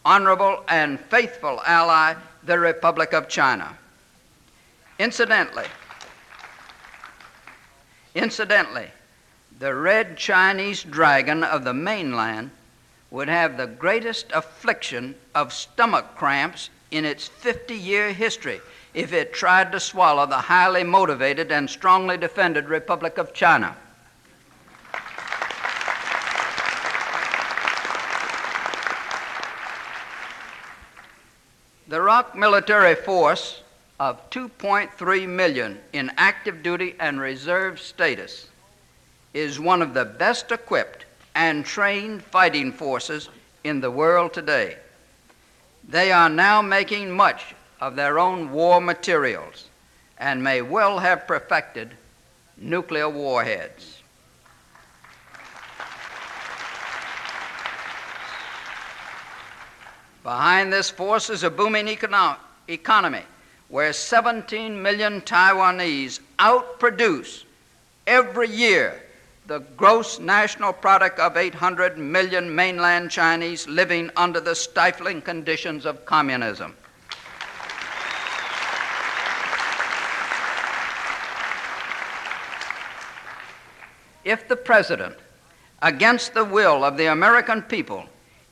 honorable, 0.05 0.63
and 0.67 0.99
faithful 0.99 1.61
ally, 1.65 2.15
the 2.47 2.57
Republic 2.57 3.13
of 3.13 3.27
China. 3.27 3.77
Incidentally, 4.97 5.67
incidentally, 8.15 8.87
the 9.59 9.75
red 9.75 10.17
Chinese 10.17 10.83
dragon 10.83 11.43
of 11.43 11.63
the 11.63 11.73
mainland 11.73 12.49
would 13.11 13.27
have 13.27 13.57
the 13.57 13.67
greatest 13.67 14.31
affliction 14.31 15.15
of 15.35 15.53
stomach 15.53 16.15
cramps 16.15 16.69
in 16.89 17.05
its 17.05 17.27
50 17.27 17.75
year 17.75 18.11
history 18.11 18.61
if 18.93 19.13
it 19.13 19.33
tried 19.33 19.71
to 19.71 19.79
swallow 19.79 20.25
the 20.25 20.35
highly 20.35 20.83
motivated 20.83 21.51
and 21.51 21.69
strongly 21.69 22.17
defended 22.17 22.69
Republic 22.69 23.17
of 23.17 23.33
China. 23.33 23.75
The 31.89 32.01
ROK 32.01 32.35
military 32.35 32.95
force 32.95 33.61
of 33.97 34.29
2.3 34.29 35.25
million 35.25 35.79
in 35.93 36.11
active 36.17 36.61
duty 36.61 36.95
and 36.99 37.17
reserve 37.17 37.79
status 37.79 38.49
is 39.33 39.57
one 39.57 39.81
of 39.81 39.93
the 39.93 40.03
best 40.03 40.51
equipped 40.51 41.05
and 41.33 41.63
trained 41.65 42.23
fighting 42.23 42.73
forces 42.73 43.29
in 43.63 43.79
the 43.79 43.89
world 43.89 44.33
today. 44.33 44.75
They 45.87 46.11
are 46.11 46.29
now 46.29 46.61
making 46.61 47.09
much 47.09 47.55
of 47.79 47.95
their 47.95 48.19
own 48.19 48.51
war 48.51 48.81
materials 48.81 49.69
and 50.17 50.43
may 50.43 50.61
well 50.61 50.99
have 50.99 51.25
perfected 51.25 51.93
nuclear 52.57 53.07
warheads. 53.07 53.96
Behind 60.27 60.73
this 60.73 60.89
force 60.89 61.29
is 61.29 61.43
a 61.43 61.49
booming 61.49 61.85
econo- 61.85 62.35
economy 62.67 63.23
where 63.69 63.93
17 63.93 64.81
million 64.81 65.21
Taiwanese 65.21 66.19
outproduce 66.37 67.45
every 68.05 68.49
year 68.49 69.01
the 69.45 69.59
gross 69.77 70.19
national 70.19 70.73
product 70.73 71.17
of 71.19 71.37
800 71.37 71.97
million 71.97 72.53
mainland 72.53 73.09
Chinese 73.09 73.69
living 73.69 74.11
under 74.17 74.41
the 74.41 74.53
stifling 74.53 75.21
conditions 75.21 75.85
of 75.85 76.05
communism. 76.05 76.75
if 84.25 84.45
the 84.49 84.57
president, 84.57 85.15
against 85.81 86.33
the 86.33 86.43
will 86.43 86.83
of 86.83 86.97
the 86.97 87.05
American 87.05 87.61
people, 87.61 88.03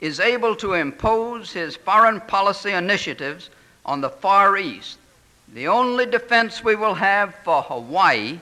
is 0.06 0.20
able 0.20 0.56
to 0.56 0.74
impose 0.74 1.52
his 1.52 1.76
foreign 1.76 2.22
policy 2.22 2.70
initiatives 2.70 3.50
on 3.88 4.02
the 4.02 4.10
Far 4.10 4.56
East, 4.56 5.00
the 5.52 5.68
only 5.68 6.06
defense 6.06 6.63
we 6.63 6.76
will 6.76 6.94
have 6.94 7.34
for 7.44 7.63
Hawaii 7.63 8.39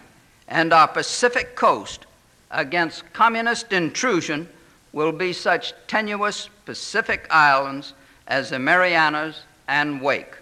and 0.49 0.73
our 0.73 0.89
Pacific 0.89 1.55
coast 1.55 2.05
against 2.51 3.11
communist 3.13 3.71
intrusion 3.71 4.49
will 4.91 5.13
be 5.13 5.31
such 5.31 5.73
tenuous 5.87 6.49
Pacific 6.65 7.27
islands 7.29 7.93
as 8.27 8.49
the 8.49 8.59
Marianas 8.59 9.43
and 9.69 10.01
Wake. 10.01 10.35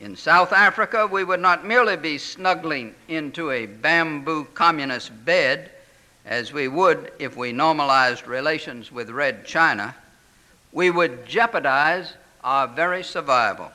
In 0.00 0.16
South 0.16 0.54
Africa, 0.54 1.06
we 1.06 1.24
would 1.24 1.40
not 1.40 1.66
merely 1.66 1.98
be 1.98 2.16
snuggling 2.16 2.94
into 3.08 3.50
a 3.50 3.66
bamboo 3.66 4.46
communist 4.54 5.12
bed, 5.26 5.70
as 6.24 6.52
we 6.52 6.68
would 6.68 7.12
if 7.18 7.36
we 7.36 7.52
normalized 7.52 8.26
relations 8.26 8.90
with 8.90 9.10
Red 9.10 9.44
China, 9.44 9.94
we 10.72 10.90
would 10.90 11.26
jeopardize 11.26 12.14
our 12.42 12.66
very 12.66 13.02
survival. 13.02 13.70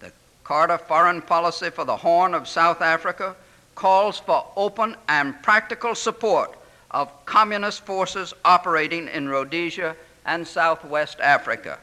The 0.00 0.12
Carter 0.42 0.78
foreign 0.78 1.22
policy 1.22 1.70
for 1.70 1.84
the 1.84 1.96
Horn 1.96 2.34
of 2.34 2.48
South 2.48 2.82
Africa 2.82 3.36
calls 3.74 4.18
for 4.18 4.46
open 4.56 4.96
and 5.08 5.40
practical 5.42 5.94
support 5.94 6.56
of 6.90 7.10
communist 7.26 7.80
forces 7.84 8.32
operating 8.44 9.08
in 9.08 9.28
Rhodesia 9.28 9.96
and 10.24 10.46
Southwest 10.46 11.20
Africa. 11.20 11.78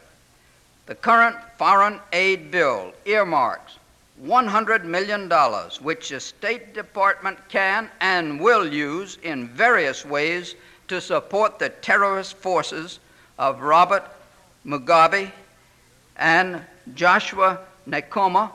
The 0.86 0.95
current 0.95 1.38
foreign 1.57 1.99
aid 2.12 2.51
bill 2.51 2.93
earmarks 3.05 3.77
$100 4.23 4.84
million, 4.84 5.29
which 5.81 6.10
the 6.10 6.19
State 6.19 6.73
Department 6.73 7.38
can 7.49 7.89
and 8.01 8.39
will 8.39 8.67
use 8.67 9.17
in 9.23 9.47
various 9.47 10.05
ways 10.05 10.55
to 10.88 11.01
support 11.01 11.57
the 11.57 11.69
terrorist 11.69 12.38
forces 12.38 12.99
of 13.39 13.62
Robert 13.62 14.03
Mugabe 14.65 15.31
and 16.17 16.62
Joshua 16.93 17.60
Nkomo, 17.89 18.51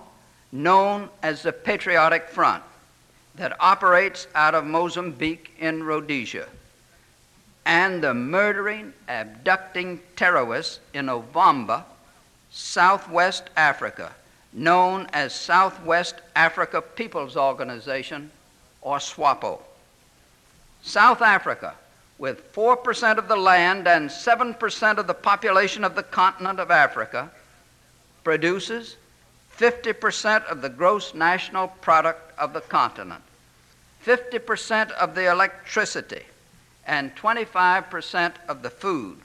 known 0.52 1.08
as 1.22 1.42
the 1.42 1.52
Patriotic 1.52 2.28
Front, 2.28 2.62
that 3.34 3.56
operates 3.60 4.28
out 4.34 4.54
of 4.54 4.64
Mozambique 4.64 5.52
in 5.58 5.82
Rhodesia, 5.82 6.46
and 7.64 8.02
the 8.02 8.14
murdering, 8.14 8.92
abducting 9.08 10.00
terrorists 10.14 10.78
in 10.94 11.06
Ovamba 11.06 11.84
Southwest 12.50 13.50
Africa, 13.56 14.12
known 14.56 15.06
as 15.12 15.34
Southwest 15.34 16.16
Africa 16.34 16.80
People's 16.80 17.36
Organization, 17.36 18.30
or 18.80 18.98
SWAPO. 18.98 19.60
South 20.82 21.20
Africa, 21.20 21.74
with 22.18 22.52
4% 22.54 23.18
of 23.18 23.28
the 23.28 23.36
land 23.36 23.86
and 23.86 24.08
7% 24.08 24.98
of 24.98 25.06
the 25.06 25.14
population 25.14 25.84
of 25.84 25.94
the 25.94 26.02
continent 26.02 26.58
of 26.58 26.70
Africa, 26.70 27.30
produces 28.24 28.96
50% 29.58 30.46
of 30.46 30.62
the 30.62 30.70
gross 30.70 31.12
national 31.12 31.68
product 31.68 32.38
of 32.38 32.54
the 32.54 32.62
continent, 32.62 33.22
50% 34.04 34.90
of 34.92 35.14
the 35.14 35.30
electricity, 35.30 36.22
and 36.86 37.14
25% 37.16 38.32
of 38.48 38.62
the 38.62 38.70
food. 38.70 39.18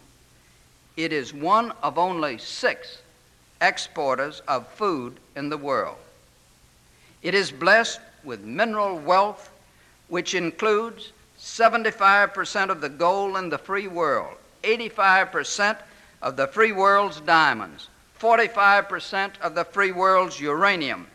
It 0.97 1.13
is 1.13 1.33
one 1.33 1.71
of 1.83 1.97
only 1.97 2.37
six 2.37 3.01
exporters 3.61 4.41
of 4.47 4.67
food 4.69 5.17
in 5.35 5.49
the 5.49 5.57
world. 5.57 5.97
It 7.21 7.35
is 7.35 7.51
blessed 7.51 7.99
with 8.23 8.41
mineral 8.41 8.97
wealth, 8.97 9.51
which 10.07 10.33
includes 10.33 11.11
75% 11.39 12.69
of 12.69 12.81
the 12.81 12.89
gold 12.89 13.37
in 13.37 13.49
the 13.49 13.57
free 13.57 13.87
world, 13.87 14.35
85% 14.63 15.77
of 16.21 16.35
the 16.35 16.47
free 16.47 16.71
world's 16.71 17.21
diamonds, 17.21 17.87
45% 18.19 19.39
of 19.41 19.55
the 19.55 19.63
free 19.63 19.91
world's 19.91 20.39
uranium, 20.39 21.07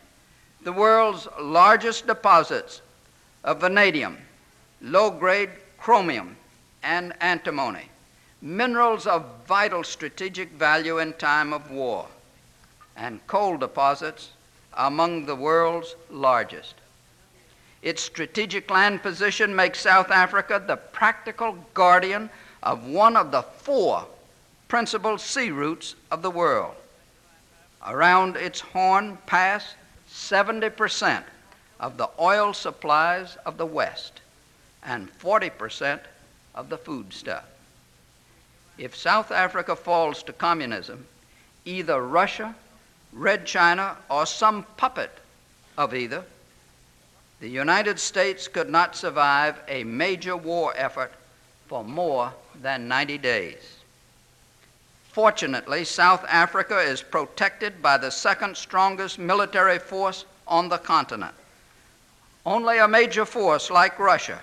the 0.63 0.73
world's 0.73 1.27
largest 1.39 2.07
deposits 2.07 2.81
of 3.43 3.61
vanadium, 3.61 4.17
low 4.81 5.11
grade 5.11 5.49
chromium, 5.77 6.35
and 6.83 7.13
antimony, 7.21 7.89
minerals 8.41 9.07
of 9.07 9.25
vital 9.47 9.83
strategic 9.83 10.51
value 10.51 10.99
in 10.99 11.13
time 11.13 11.53
of 11.53 11.71
war 11.71 12.07
and 12.97 13.25
coal 13.27 13.57
deposits 13.57 14.31
among 14.73 15.25
the 15.25 15.35
world's 15.35 15.95
largest. 16.09 16.73
Its 17.81 18.01
strategic 18.01 18.69
land 18.69 19.01
position 19.01 19.55
makes 19.55 19.79
South 19.79 20.11
Africa 20.11 20.61
the 20.65 20.75
practical 20.75 21.57
guardian 21.73 22.29
of 22.63 22.85
one 22.85 23.15
of 23.15 23.31
the 23.31 23.43
four 23.43 24.05
principal 24.67 25.17
sea 25.17 25.51
routes 25.51 25.95
of 26.11 26.21
the 26.21 26.31
world. 26.31 26.75
Around 27.85 28.35
its 28.35 28.59
Horn 28.59 29.17
pass 29.25 29.75
70% 30.11 31.23
of 31.79 31.97
the 31.97 32.09
oil 32.19 32.53
supplies 32.53 33.37
of 33.45 33.57
the 33.57 33.65
West 33.65 34.21
and 34.83 35.09
40% 35.19 35.99
of 36.55 36.69
the 36.69 36.77
foodstuff. 36.77 37.45
If 38.77 38.95
South 38.95 39.31
Africa 39.31 39.75
falls 39.75 40.23
to 40.23 40.33
communism, 40.33 41.05
either 41.65 42.01
Russia 42.01 42.55
Red 43.13 43.45
China, 43.45 43.97
or 44.09 44.25
some 44.25 44.63
puppet 44.77 45.11
of 45.77 45.93
either, 45.93 46.23
the 47.39 47.49
United 47.49 47.99
States 47.99 48.47
could 48.47 48.69
not 48.69 48.95
survive 48.95 49.59
a 49.67 49.83
major 49.83 50.35
war 50.35 50.73
effort 50.75 51.13
for 51.67 51.83
more 51.83 52.33
than 52.61 52.87
90 52.87 53.17
days. 53.19 53.77
Fortunately, 55.11 55.83
South 55.83 56.23
Africa 56.27 56.79
is 56.79 57.01
protected 57.01 57.81
by 57.81 57.97
the 57.97 58.11
second 58.11 58.55
strongest 58.55 59.17
military 59.17 59.79
force 59.79 60.25
on 60.47 60.69
the 60.69 60.77
continent. 60.77 61.33
Only 62.45 62.77
a 62.77 62.87
major 62.87 63.25
force 63.25 63.69
like 63.69 63.99
Russia, 63.99 64.39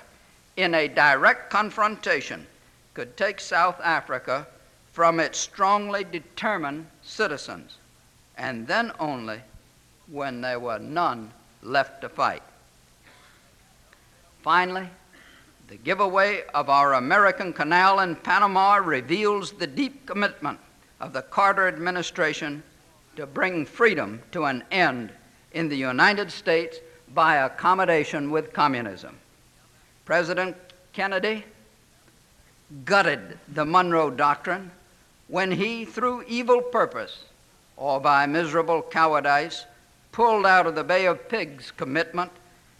in 0.57 0.75
a 0.75 0.89
direct 0.89 1.51
confrontation, 1.51 2.47
could 2.93 3.17
take 3.17 3.41
South 3.41 3.81
Africa 3.83 4.47
from 4.93 5.19
its 5.19 5.39
strongly 5.39 6.05
determined 6.05 6.87
citizens, 7.03 7.77
and 8.37 8.67
then 8.67 8.93
only 8.99 9.41
when 10.11 10.41
there 10.41 10.61
were 10.61 10.79
none 10.79 11.31
left 11.63 12.01
to 12.03 12.09
fight. 12.09 12.43
Finally, 14.43 14.89
the 15.69 15.77
giveaway 15.77 16.43
of 16.53 16.69
our 16.69 16.95
American 16.95 17.53
Canal 17.53 18.01
in 18.01 18.17
Panama 18.17 18.77
reveals 18.77 19.53
the 19.53 19.67
deep 19.67 20.05
commitment 20.07 20.59
of 21.01 21.13
the 21.13 21.23
Carter 21.23 21.67
administration 21.69 22.63
to 23.17 23.27
bring 23.27 23.65
freedom 23.65 24.21
to 24.33 24.45
an 24.45 24.63
end 24.71 25.11
in 25.53 25.69
the 25.69 25.77
United 25.77 26.31
States 26.31 26.79
by 27.15 27.37
accommodation 27.37 28.31
with 28.31 28.53
communism. 28.53 29.17
President 30.05 30.57
Kennedy 30.93 31.45
gutted 32.85 33.39
the 33.49 33.65
Monroe 33.65 34.11
Doctrine 34.11 34.71
when 35.29 35.53
he, 35.53 35.85
through 35.85 36.25
evil 36.29 36.61
purpose 36.61 37.25
or 37.77 38.01
by 38.01 38.27
miserable 38.27 38.83
cowardice, 38.83 39.67
pulled 40.13 40.47
out 40.47 40.67
of 40.67 40.75
the 40.75 40.85
Bay 40.85 41.07
of 41.07 41.29
Pigs 41.29 41.73
commitment 41.77 42.31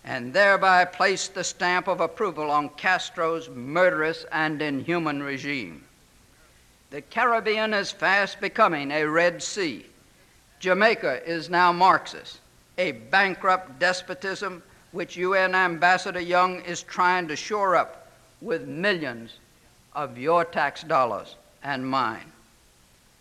and 0.05 0.33
thereby 0.33 0.85
placed 0.85 1.35
the 1.35 1.43
stamp 1.45 1.89
of 1.89 2.01
approval 2.01 2.51
on 2.51 2.69
Castro's 2.71 3.49
murderous 3.49 4.25
and 4.31 4.61
inhuman 4.61 5.23
regime. 5.23 5.85
The 6.91 7.03
Caribbean 7.03 7.75
is 7.75 7.91
fast 7.91 8.41
becoming 8.41 8.93
a 8.93 9.05
Red 9.05 9.43
Sea. 9.43 9.87
Jamaica 10.61 11.29
is 11.29 11.51
now 11.51 11.73
Marxist 11.73 12.39
a 12.79 12.93
bankrupt 12.93 13.79
despotism 13.79 14.63
which 14.93 15.17
UN 15.17 15.55
Ambassador 15.55 16.21
Young 16.21 16.61
is 16.63 16.83
trying 16.83 17.29
to 17.29 17.37
shore 17.37 17.77
up 17.77 18.13
with 18.41 18.67
millions 18.67 19.39
of 19.95 20.19
your 20.19 20.45
tax 20.45 20.83
dollars 20.83 21.37
and 21.63 21.87
mine. 21.87 22.33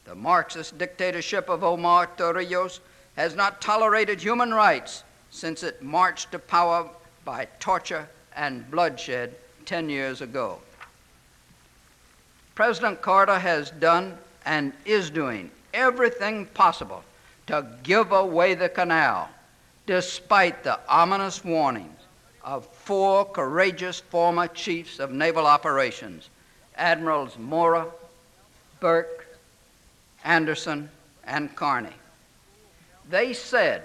The 0.05 0.15
Marxist 0.15 0.77
dictatorship 0.77 1.49
of 1.49 1.63
Omar 1.63 2.07
Torrijos 2.17 2.79
has 3.15 3.35
not 3.35 3.61
tolerated 3.61 4.21
human 4.21 4.53
rights 4.53 5.03
since 5.29 5.63
it 5.63 5.81
marched 5.81 6.31
to 6.31 6.39
power 6.39 6.89
by 7.25 7.47
torture 7.59 8.07
and 8.35 8.69
bloodshed 8.69 9.35
10 9.65 9.89
years 9.89 10.21
ago. 10.21 10.59
President 12.55 13.01
Carter 13.01 13.39
has 13.39 13.71
done 13.71 14.17
and 14.45 14.73
is 14.85 15.09
doing 15.09 15.49
everything 15.73 16.45
possible 16.47 17.03
to 17.47 17.65
give 17.83 18.11
away 18.11 18.53
the 18.53 18.69
canal 18.69 19.29
despite 19.85 20.63
the 20.63 20.79
ominous 20.87 21.43
warnings 21.43 21.99
of 22.43 22.65
four 22.67 23.25
courageous 23.25 23.99
former 23.99 24.47
chiefs 24.47 24.99
of 24.99 25.11
naval 25.11 25.47
operations 25.47 26.29
Admirals 26.75 27.37
Moorer, 27.37 27.85
Burke, 28.79 29.22
Anderson, 30.23 30.89
and 31.25 31.55
Carney. 31.55 31.93
They 33.09 33.33
said 33.33 33.83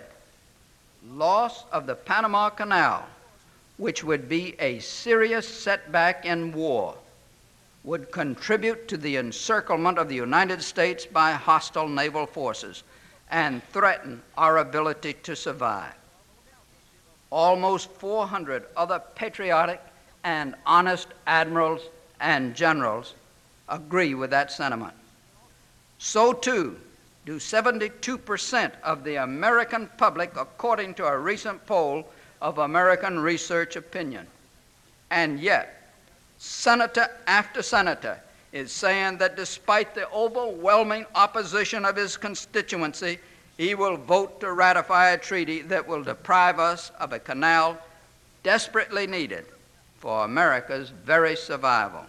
loss 1.11 1.65
of 1.73 1.87
the 1.87 1.95
Panama 1.95 2.51
Canal, 2.51 3.07
which 3.77 4.03
would 4.03 4.29
be 4.29 4.55
a 4.59 4.79
serious 4.81 5.47
setback 5.47 6.25
in 6.25 6.53
war, 6.53 6.95
would 7.85 8.11
contribute 8.11 8.89
to 8.89 8.97
the 8.97 9.17
encirclement 9.17 9.99
of 9.99 10.09
the 10.09 10.15
United 10.15 10.63
States 10.63 11.07
by 11.07 11.33
hostile 11.33 11.89
naval 11.89 12.27
forces 12.27 12.83
and 13.31 13.63
threaten 13.73 14.21
our 14.37 14.59
ability 14.59 15.13
to 15.23 15.37
survive. 15.37 15.95
Almost 17.31 17.91
400 17.93 18.65
other 18.77 19.03
patriotic 19.15 19.81
and 20.25 20.55
honest 20.67 21.09
admirals 21.27 21.83
and 22.21 22.55
generals 22.55 23.15
agree 23.69 24.15
with 24.15 24.31
that 24.31 24.51
sentiment. 24.51 24.95
So, 25.99 26.33
too, 26.33 26.79
do 27.27 27.37
72% 27.37 28.73
of 28.83 29.05
the 29.05 29.17
American 29.17 29.91
public, 29.99 30.33
according 30.37 30.95
to 30.95 31.07
a 31.07 31.19
recent 31.19 31.65
poll 31.67 32.09
of 32.41 32.59
American 32.59 33.19
Research 33.19 33.77
Opinion. 33.77 34.27
And 35.11 35.41
yet, 35.41 35.93
senator 36.39 37.09
after 37.27 37.63
senator 37.63 38.21
is 38.53 38.73
saying 38.73 39.19
that 39.19 39.37
despite 39.37 39.95
the 39.95 40.09
overwhelming 40.11 41.05
opposition 41.15 41.85
of 41.85 41.97
his 41.97 42.17
constituency, 42.17 43.19
he 43.57 43.75
will 43.75 43.97
vote 43.97 44.41
to 44.41 44.53
ratify 44.53 45.11
a 45.11 45.19
treaty 45.19 45.63
that 45.63 45.87
will 45.87 46.03
deprive 46.03 46.59
us 46.59 46.91
of 47.01 47.13
a 47.13 47.19
canal 47.19 47.77
desperately 48.43 49.07
needed 49.07 49.45
for 49.99 50.25
America's 50.25 50.91
very 50.91 51.37
survival. 51.37 52.07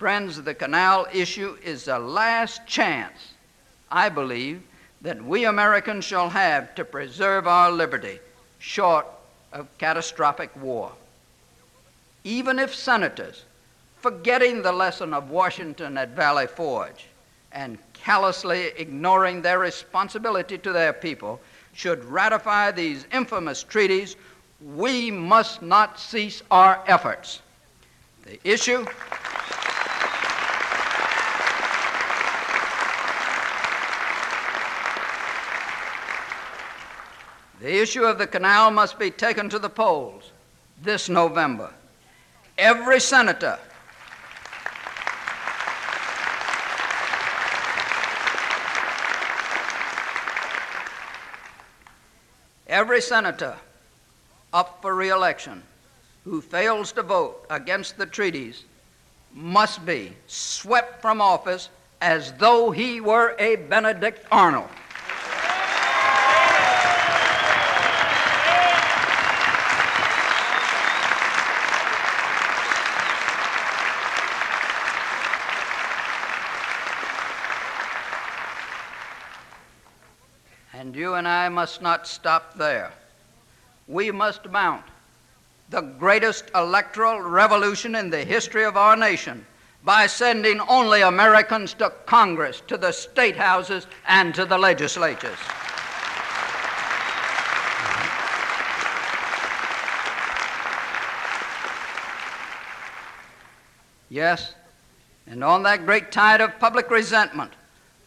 Friends, 0.00 0.40
the 0.40 0.54
canal 0.54 1.06
issue 1.12 1.58
is 1.62 1.84
the 1.84 1.98
last 1.98 2.66
chance, 2.66 3.34
I 3.90 4.08
believe, 4.08 4.62
that 5.02 5.22
we 5.22 5.44
Americans 5.44 6.06
shall 6.06 6.30
have 6.30 6.74
to 6.76 6.86
preserve 6.86 7.46
our 7.46 7.70
liberty 7.70 8.18
short 8.60 9.04
of 9.52 9.68
catastrophic 9.76 10.56
war. 10.56 10.90
Even 12.24 12.58
if 12.58 12.74
senators 12.74 13.44
forgetting 13.98 14.62
the 14.62 14.72
lesson 14.72 15.12
of 15.12 15.28
Washington 15.28 15.98
at 15.98 16.16
Valley 16.16 16.46
Forge 16.46 17.04
and 17.52 17.76
callously 17.92 18.68
ignoring 18.78 19.42
their 19.42 19.58
responsibility 19.58 20.56
to 20.56 20.72
their 20.72 20.94
people, 20.94 21.38
should 21.74 22.02
ratify 22.06 22.70
these 22.70 23.04
infamous 23.12 23.62
treaties, 23.62 24.16
we 24.62 25.10
must 25.10 25.60
not 25.60 26.00
cease 26.00 26.42
our 26.50 26.82
efforts. 26.86 27.42
The 28.24 28.40
issue. 28.44 28.86
The 37.60 37.80
issue 37.80 38.04
of 38.04 38.16
the 38.16 38.26
canal 38.26 38.70
must 38.70 38.98
be 38.98 39.10
taken 39.10 39.50
to 39.50 39.58
the 39.58 39.68
polls 39.68 40.30
this 40.82 41.08
November. 41.08 41.70
Every 42.56 43.00
senator 43.00 43.58
Every 52.66 53.00
senator 53.00 53.56
up 54.52 54.78
for 54.80 54.94
reelection 54.94 55.64
who 56.24 56.40
fails 56.40 56.92
to 56.92 57.02
vote 57.02 57.44
against 57.50 57.98
the 57.98 58.06
treaties 58.06 58.64
must 59.34 59.84
be 59.84 60.12
swept 60.28 61.02
from 61.02 61.20
office 61.20 61.68
as 62.00 62.32
though 62.34 62.70
he 62.70 63.00
were 63.00 63.34
a 63.40 63.56
Benedict 63.56 64.24
Arnold. 64.30 64.68
And 80.72 80.96
you 80.96 81.09
and 81.20 81.28
I 81.28 81.50
must 81.50 81.82
not 81.82 82.06
stop 82.06 82.54
there. 82.54 82.94
We 83.86 84.10
must 84.10 84.48
mount 84.48 84.86
the 85.68 85.82
greatest 85.82 86.50
electoral 86.54 87.20
revolution 87.20 87.94
in 87.94 88.08
the 88.08 88.24
history 88.24 88.64
of 88.64 88.78
our 88.78 88.96
nation 88.96 89.44
by 89.84 90.06
sending 90.06 90.60
only 90.60 91.02
Americans 91.02 91.74
to 91.74 91.92
Congress, 92.06 92.62
to 92.68 92.78
the 92.78 92.90
state 92.90 93.36
houses, 93.36 93.86
and 94.08 94.34
to 94.34 94.46
the 94.46 94.56
legislatures. 94.56 95.36
Yes, 104.08 104.54
and 105.26 105.44
on 105.44 105.64
that 105.64 105.84
great 105.84 106.10
tide 106.10 106.40
of 106.40 106.58
public 106.58 106.90
resentment, 106.90 107.52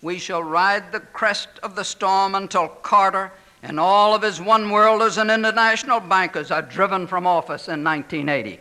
we 0.04 0.20
shall 0.20 0.44
ride 0.44 0.92
the 0.92 1.00
crest 1.00 1.48
of 1.64 1.76
the 1.76 1.84
storm 1.84 2.36
until 2.36 2.68
Carter 2.68 3.32
and 3.64 3.80
all 3.80 4.14
of 4.14 4.22
his 4.22 4.42
one 4.42 4.70
worlders 4.70 5.18
and 5.18 5.32
international 5.32 6.02
bankers 6.02 6.52
are 6.52 6.62
driven 6.62 7.08
from 7.08 7.26
office 7.26 7.70
in 7.70 7.82
1980. 7.86 8.60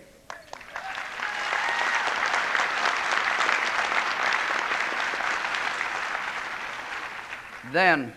Then, 7.72 8.12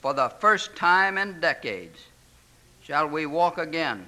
for 0.00 0.12
the 0.12 0.30
first 0.40 0.74
time 0.74 1.18
in 1.18 1.38
decades, 1.38 2.00
shall 2.82 3.06
we 3.06 3.26
walk 3.26 3.58
again 3.58 4.04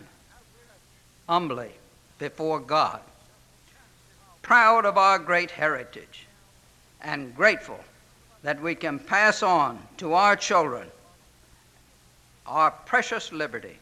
humbly 1.28 1.70
before 2.18 2.58
God. 2.58 3.00
proud 4.42 4.84
of 4.84 4.98
our 4.98 5.18
great 5.18 5.50
heritage 5.50 6.26
and 7.00 7.34
grateful 7.34 7.80
that 8.44 8.62
we 8.62 8.74
can 8.74 8.98
pass 8.98 9.42
on 9.42 9.78
to 9.96 10.12
our 10.12 10.36
children 10.36 10.86
our 12.46 12.70
precious 12.70 13.32
liberty, 13.32 13.78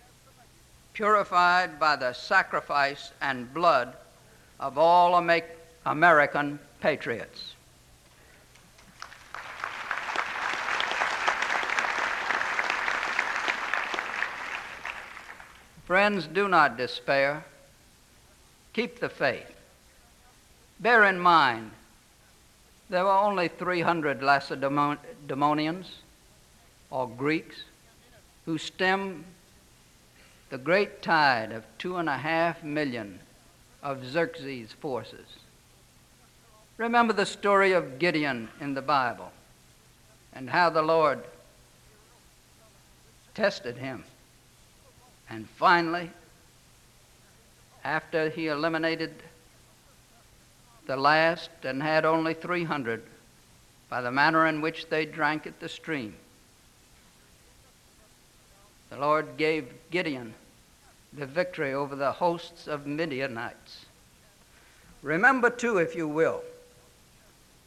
purified 0.93 1.81
by 1.81 1.97
the 1.97 2.13
sacrifice 2.13 3.11
and 3.21 3.53
blood 3.53 3.93
of 4.61 4.79
all 4.79 5.21
American 5.85 6.61
patriots. 6.81 7.55
Friends, 15.87 16.29
do 16.29 16.47
not 16.47 16.77
despair. 16.77 17.45
Keep 18.73 19.01
the 19.01 19.09
faith. 19.09 19.53
Bear 20.79 21.05
in 21.05 21.19
mind, 21.19 21.73
there 22.93 23.05
were 23.05 23.11
only 23.11 23.49
300 23.49 24.23
Lacedaemonians 24.23 25.87
or 26.91 27.09
Greeks 27.09 27.63
who 28.45 28.59
stemmed 28.59 29.25
the 30.51 30.59
great 30.59 31.01
tide 31.01 31.53
of 31.53 31.65
two 31.79 31.97
and 31.97 32.07
a 32.07 32.19
half 32.19 32.63
million 32.63 33.19
of 33.83 34.05
Xerxes' 34.05 34.75
forces. 34.75 35.25
Remember 36.77 37.15
the 37.15 37.25
story 37.25 37.73
of 37.73 37.99
Gideon 37.99 38.51
in 38.61 38.75
the 38.75 38.83
Bible 38.83 39.33
and 40.35 40.51
how 40.51 40.69
the 40.69 40.83
Lord 40.83 41.25
tested 43.35 43.79
him. 43.79 44.05
And 45.31 45.49
finally, 45.49 46.11
after 47.83 48.29
he 48.29 48.49
eliminated 48.49 49.15
the 50.87 50.97
last 50.97 51.51
and 51.63 51.83
had 51.83 52.05
only 52.05 52.35
300 52.35 53.03
by 53.89 54.01
the 54.01 54.11
manner 54.11 54.47
in 54.47 54.61
which 54.61 54.89
they 54.89 55.05
drank 55.05 55.47
at 55.47 55.61
the 55.61 55.69
stream, 55.69 56.15
the 58.91 58.97
Lord 58.97 59.37
gave 59.37 59.73
Gideon 59.91 60.35
the 61.13 61.27
victory 61.27 61.75
over 61.75 61.95
the 61.95 62.13
hosts 62.13 62.67
of 62.67 62.87
Midianites. 62.87 63.87
Remember, 65.03 65.51
too, 65.51 65.79
if 65.79 65.95
you 65.95 66.09
will, 66.09 66.43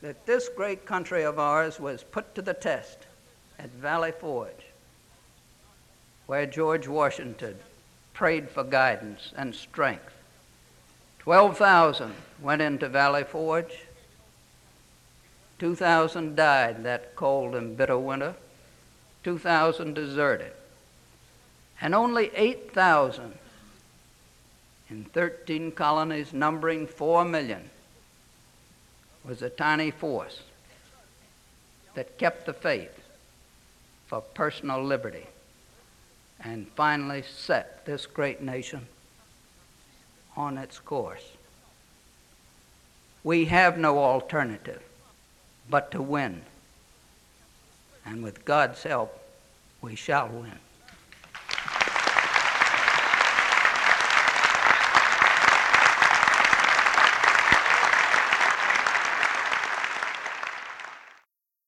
that 0.01 0.25
this 0.25 0.49
great 0.49 0.85
country 0.85 1.23
of 1.23 1.39
ours 1.39 1.79
was 1.79 2.03
put 2.03 2.35
to 2.35 2.41
the 2.41 2.53
test 2.53 2.99
at 3.59 3.69
Valley 3.71 4.11
Forge, 4.11 4.65
where 6.27 6.45
George 6.45 6.87
Washington 6.87 7.57
prayed 8.13 8.49
for 8.49 8.63
guidance 8.63 9.31
and 9.35 9.53
strength. 9.53 10.14
12,000 11.25 12.13
went 12.39 12.61
into 12.61 12.87
Valley 12.87 13.23
Forge. 13.23 13.79
2,000 15.57 16.35
died 16.35 16.83
that 16.83 17.15
cold 17.15 17.55
and 17.55 17.75
bitter 17.75 17.97
winter. 17.97 18.35
2,000 19.23 19.95
deserted 19.95 20.53
and 21.81 21.95
only 21.95 22.29
8,000 22.35 23.33
in 24.89 25.03
13 25.05 25.71
colonies 25.71 26.31
numbering 26.31 26.85
4 26.85 27.25
million 27.25 27.71
was 29.23 29.41
a 29.41 29.49
tiny 29.49 29.89
force 29.89 30.41
that 31.95 32.19
kept 32.19 32.45
the 32.45 32.53
faith 32.53 33.01
for 34.05 34.21
personal 34.21 34.83
liberty 34.83 35.25
and 36.43 36.67
finally 36.75 37.23
set 37.23 37.83
this 37.87 38.05
great 38.05 38.43
nation 38.43 38.87
on 40.35 40.57
its 40.57 40.79
course. 40.79 41.31
We 43.23 43.45
have 43.45 43.77
no 43.77 43.99
alternative 43.99 44.81
but 45.69 45.91
to 45.91 46.01
win. 46.01 46.41
And 48.05 48.23
with 48.23 48.45
God's 48.45 48.83
help, 48.83 49.19
we 49.81 49.95
shall 49.95 50.27
win. 50.27 50.59